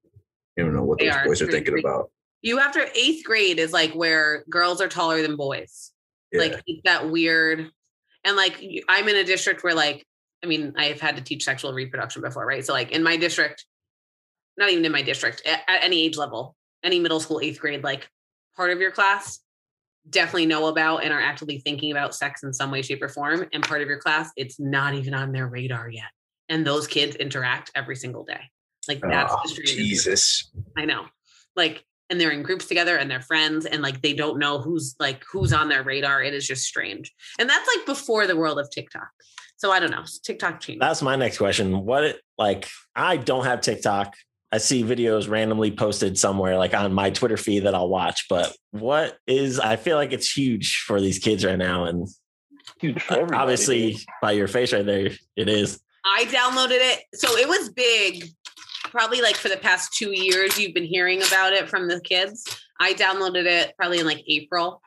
[0.56, 1.24] you don't know what They those are.
[1.24, 2.10] boys are thinking about.
[2.42, 5.92] You after eighth grade is like where girls are taller than boys.
[6.32, 6.40] Yeah.
[6.42, 7.70] Like it's that weird.
[8.24, 10.04] And like I'm in a district where like
[10.44, 12.64] I mean I've had to teach sexual reproduction before, right?
[12.64, 13.64] So like in my district,
[14.58, 17.82] not even in my district, at, at any age level, any middle school eighth grade,
[17.82, 18.08] like
[18.56, 19.40] part of your class
[20.10, 23.46] definitely know about and are actively thinking about sex in some way, shape, or form.
[23.52, 26.10] And part of your class, it's not even on their radar yet.
[26.48, 28.40] And those kids interact every single day.
[28.88, 29.62] Like that's Oh, the.
[29.62, 30.50] Jesus.
[30.76, 31.06] I know.
[31.56, 34.94] Like, and they're in groups together and they're friends and like they don't know who's
[34.98, 36.22] like who's on their radar.
[36.22, 37.12] It is just strange.
[37.38, 39.08] And that's like before the world of TikTok.
[39.58, 40.04] So I don't know.
[40.22, 40.80] TikTok changed.
[40.80, 41.84] That's my next question.
[41.84, 42.66] What like?
[42.96, 44.14] I don't have TikTok.
[44.50, 48.26] I see videos randomly posted somewhere, like on my Twitter feed that I'll watch.
[48.30, 49.60] But what is?
[49.60, 52.08] I feel like it's huge for these kids right now, and
[52.80, 55.80] Huge for uh, everybody, obviously by your face right there, it is.
[56.04, 57.02] I downloaded it.
[57.14, 58.24] So it was big.
[58.84, 62.44] Probably like for the past two years, you've been hearing about it from the kids.
[62.80, 64.80] I downloaded it probably in like April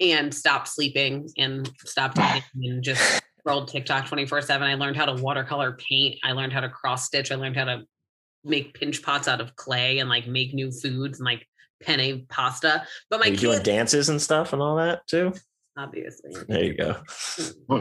[0.00, 4.66] and stopped sleeping and stopped eating and just rolled TikTok 24 7.
[4.66, 6.18] I learned how to watercolor paint.
[6.24, 7.32] I learned how to cross stitch.
[7.32, 7.82] I learned how to
[8.44, 11.46] make pinch pots out of clay and like make new foods and like
[11.82, 12.86] penne pasta.
[13.10, 15.32] But my Are you doing dances and stuff and all that too?
[15.76, 16.96] obviously, There you go.
[17.68, 17.80] Hmm.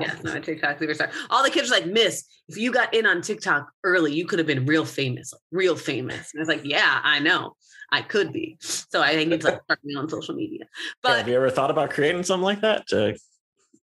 [0.00, 1.10] yeah, no, TikTok superstar.
[1.30, 4.38] All the kids are like, Miss, if you got in on TikTok early, you could
[4.38, 6.32] have been real famous, like, real famous.
[6.34, 7.56] And I was like, Yeah, I know,
[7.90, 8.58] I could be.
[8.60, 10.66] So I think it's like start me on social media.
[11.04, 13.16] Yeah, have you ever thought about creating something like that to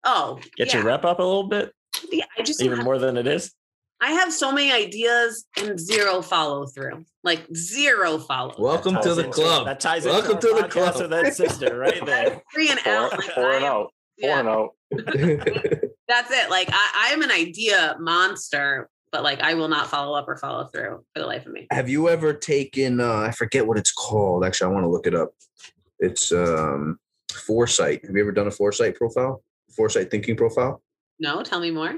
[0.04, 1.72] oh, get yeah, your rep up a little bit,
[2.10, 3.52] yeah, I just even more than it is?
[4.00, 7.04] I have so many ideas and zero follow through.
[7.24, 8.54] Like zero follow.
[8.58, 9.66] Welcome to the into- club.
[9.66, 10.96] That ties Welcome into to the club.
[11.00, 12.40] with Ed sister right there.
[12.54, 13.12] Three and Four, out.
[13.18, 13.92] Like, four and am- out.
[14.20, 14.38] Four yeah.
[14.40, 14.70] and out.
[16.08, 16.50] That's it.
[16.50, 20.36] Like I, I am an idea monster, but like I will not follow up or
[20.36, 21.66] follow through for the life of me.
[21.72, 23.00] Have you ever taken?
[23.00, 24.44] Uh, I forget what it's called.
[24.44, 25.30] Actually, I want to look it up.
[25.98, 26.98] It's um,
[27.32, 28.06] FourSight.
[28.06, 29.42] Have you ever done a FourSight profile?
[29.78, 30.82] FourSight thinking profile.
[31.18, 31.94] No, tell me more.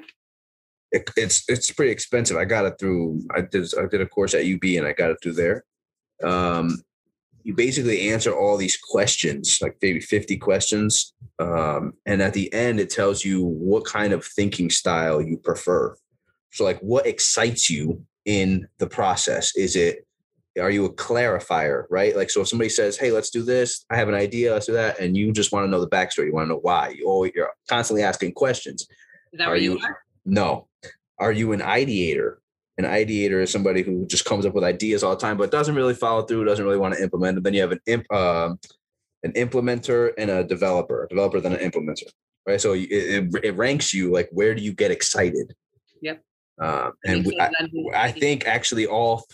[0.93, 2.37] It, it's it's pretty expensive.
[2.37, 3.23] I got it through.
[3.35, 5.65] I did I did a course at UB and I got it through there.
[6.23, 6.83] Um,
[7.43, 12.81] you basically answer all these questions, like maybe fifty questions, um, and at the end
[12.81, 15.97] it tells you what kind of thinking style you prefer.
[16.53, 19.57] So, like, what excites you in the process?
[19.57, 20.07] Is it
[20.61, 22.17] are you a clarifier, right?
[22.17, 24.73] Like, so if somebody says, "Hey, let's do this," I have an idea, let's do
[24.73, 26.89] that, and you just want to know the backstory, you want to know why.
[26.99, 28.87] You always, you're constantly asking questions.
[29.33, 29.99] Is that Are where you, you- are?
[30.31, 30.69] No.
[31.19, 32.37] Are you an ideator?
[32.79, 35.75] An ideator is somebody who just comes up with ideas all the time, but doesn't
[35.75, 37.43] really follow through, doesn't really want to implement them.
[37.43, 38.59] Then you have an imp, um
[39.23, 42.09] an implementer and a developer, a developer then an implementer,
[42.47, 42.61] right?
[42.61, 45.55] So it, it, it ranks you like where do you get excited?
[46.01, 46.23] Yep.
[46.59, 47.51] Um, and we, I,
[47.95, 49.27] I think actually all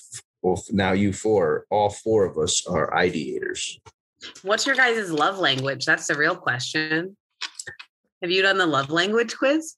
[0.43, 3.79] well now you four, all four of us are ideators.
[4.43, 5.85] What's your guys' love language?
[5.85, 7.17] That's the real question.
[8.23, 9.77] Have you done the love language quiz?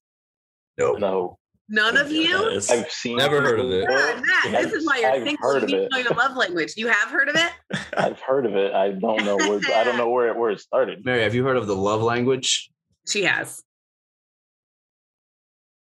[0.78, 1.38] No, No.
[1.70, 2.58] None of you?
[2.70, 3.86] I've seen Never heard of it.
[3.86, 5.50] God, Matt, this is why you're I've single.
[5.52, 5.82] You of need it.
[5.82, 6.72] to know your love language.
[6.78, 7.52] You have heard of it?
[7.98, 8.72] I've heard of it.
[8.72, 11.04] I don't know where I don't know where it where it started.
[11.04, 12.70] Mary, have you heard of the love language?
[13.06, 13.62] She has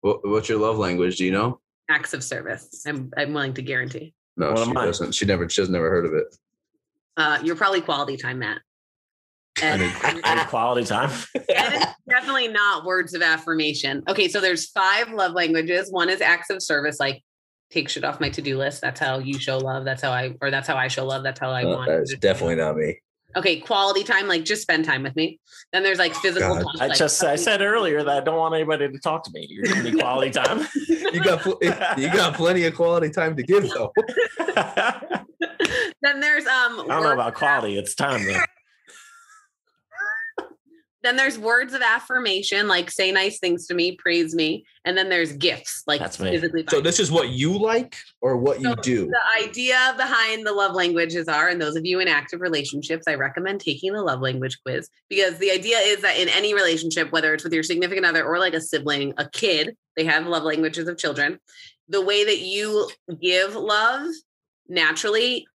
[0.02, 1.16] What, what's your love language?
[1.16, 1.58] Do you know?
[1.88, 2.84] acts of service.
[2.86, 4.12] I'm I'm willing to guarantee.
[4.36, 5.12] No, What she doesn't.
[5.14, 5.48] She never.
[5.48, 6.36] She has never heard of it.
[7.16, 8.58] Uh, you're probably quality time, Matt.
[9.62, 9.82] And,
[10.24, 11.10] and quality time.
[11.54, 14.02] and definitely not words of affirmation.
[14.08, 15.90] Okay, so there's five love languages.
[15.90, 17.22] One is acts of service, like
[17.70, 18.80] take shit off my to-do list.
[18.80, 19.84] That's how you show love.
[19.84, 21.22] That's how I, or that's how I show love.
[21.22, 21.88] That's how I Uh, want.
[21.88, 22.98] that is definitely not me.
[23.34, 25.40] Okay, quality time, like just spend time with me.
[25.72, 26.64] Then there's like physical God.
[26.72, 26.80] touch.
[26.82, 29.46] I like, just I said earlier that I don't want anybody to talk to me.
[29.48, 30.66] You're giving me quality time.
[31.12, 31.44] You got
[31.98, 33.92] you got plenty of quality time to give though.
[36.02, 37.78] Then there's um I don't know about quality.
[37.78, 38.40] It's time though.
[41.02, 45.08] Then there's words of affirmation like say nice things to me praise me and then
[45.08, 49.06] there's gifts like That's physically So this is what you like or what you do.
[49.06, 53.14] the idea behind the love languages are and those of you in active relationships i
[53.14, 57.34] recommend taking the love language quiz because the idea is that in any relationship whether
[57.34, 60.88] it's with your significant other or like a sibling a kid they have love languages
[60.88, 61.38] of children.
[61.88, 62.88] The way that you
[63.20, 64.06] give love
[64.68, 65.46] naturally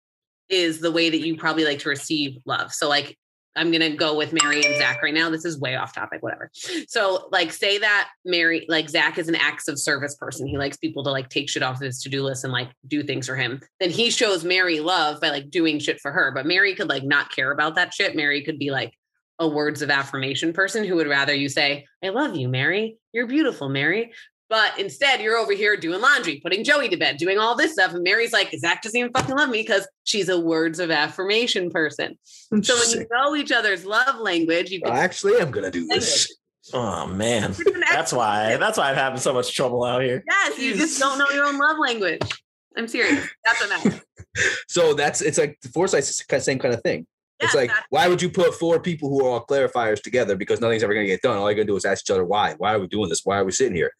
[0.49, 2.72] is the way that you probably like to receive love.
[2.72, 3.16] So like
[3.57, 5.31] I'm gonna go with Mary and Zach right now.
[5.31, 6.51] This is way off topic, whatever.
[6.89, 10.47] So, like, say that Mary, like Zach is an acts of service person.
[10.47, 13.27] He likes people to like take shit off his to-do list and like do things
[13.27, 13.61] for him.
[13.81, 16.33] Then he shows Mary love by like doing shit for her.
[16.35, 18.15] But Mary could like not care about that shit.
[18.15, 18.93] Mary could be like
[19.39, 22.99] a words of affirmation person who would rather you say, I love you, Mary.
[23.13, 24.13] You're beautiful, Mary.
[24.49, 27.92] But instead, you're over here doing laundry, putting Joey to bed, doing all this stuff.
[27.92, 31.68] And Mary's like, Zach doesn't even fucking love me because she's a words of affirmation
[31.70, 32.16] person.
[32.62, 35.86] So when you know each other's love language, you I can actually am gonna do
[35.86, 36.32] this.
[36.72, 37.55] Oh man.
[37.90, 40.22] That's why that's why I'm having so much trouble out here.
[40.28, 42.20] Yes, you just don't know your own love language.
[42.76, 43.26] I'm serious.
[43.44, 44.01] That's what matters.
[44.68, 47.07] So that's it's like the FourSight's the same kind of thing.
[47.40, 50.36] Yes, it's like that's- why would you put four people who are all clarifiers together
[50.36, 51.38] because nothing's ever gonna get done?
[51.38, 52.55] All you're gonna do is ask each other why.
[52.59, 53.22] Why are we doing this?
[53.24, 53.92] Why are we sitting here?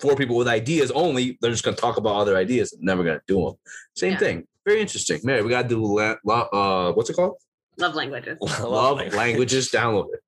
[0.00, 1.38] Four people with ideas only.
[1.40, 3.54] They're just gonna talk about other ideas and never gonna do them.
[3.96, 4.18] Same Yeah.
[4.18, 4.46] thing.
[4.66, 5.20] Very interesting.
[5.24, 7.36] Mary, we gotta do la- la- uh what's it called?
[7.78, 8.36] love languages.
[8.60, 9.70] Love languages.
[9.70, 10.20] Download it.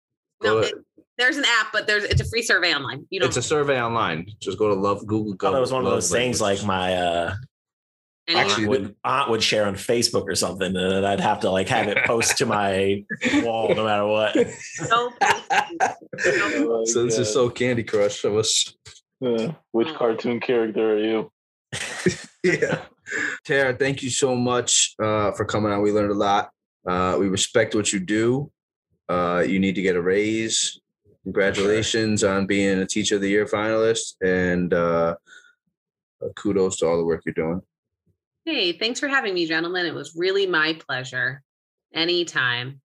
[0.42, 0.72] No, it,
[1.18, 3.06] there's an app, but there's it's a free survey online.
[3.10, 3.28] You don't.
[3.28, 4.26] it's a survey online.
[4.40, 5.34] Just go to love Google.
[5.34, 7.34] I thought it was one of Love those things like my uh
[8.28, 11.68] actually- aunt would, aunt would share on Facebook or something, and I'd have to like
[11.68, 13.04] have it post to my
[13.44, 14.34] wall no matter what.
[14.90, 15.12] no,
[16.26, 18.74] Oh, so this is so Candy Crush of us.
[19.24, 19.94] Uh, which Oh.
[19.96, 21.32] cartoon character are you?
[22.44, 22.82] yeah.
[23.44, 25.82] Tara, thank you so much uh, for coming on.
[25.82, 26.50] We learned a lot.
[26.86, 28.50] Uh, we respect what you do.
[29.08, 30.80] Uh, you need to get a raise.
[31.24, 35.14] Congratulations on being a Teacher of the Year finalist, and uh,
[36.22, 37.62] uh, kudos to all the work you're doing.
[38.44, 39.86] hey, thanks for having me, gentlemen.
[39.86, 41.42] It was really my pleasure.
[41.94, 42.80] Anytime.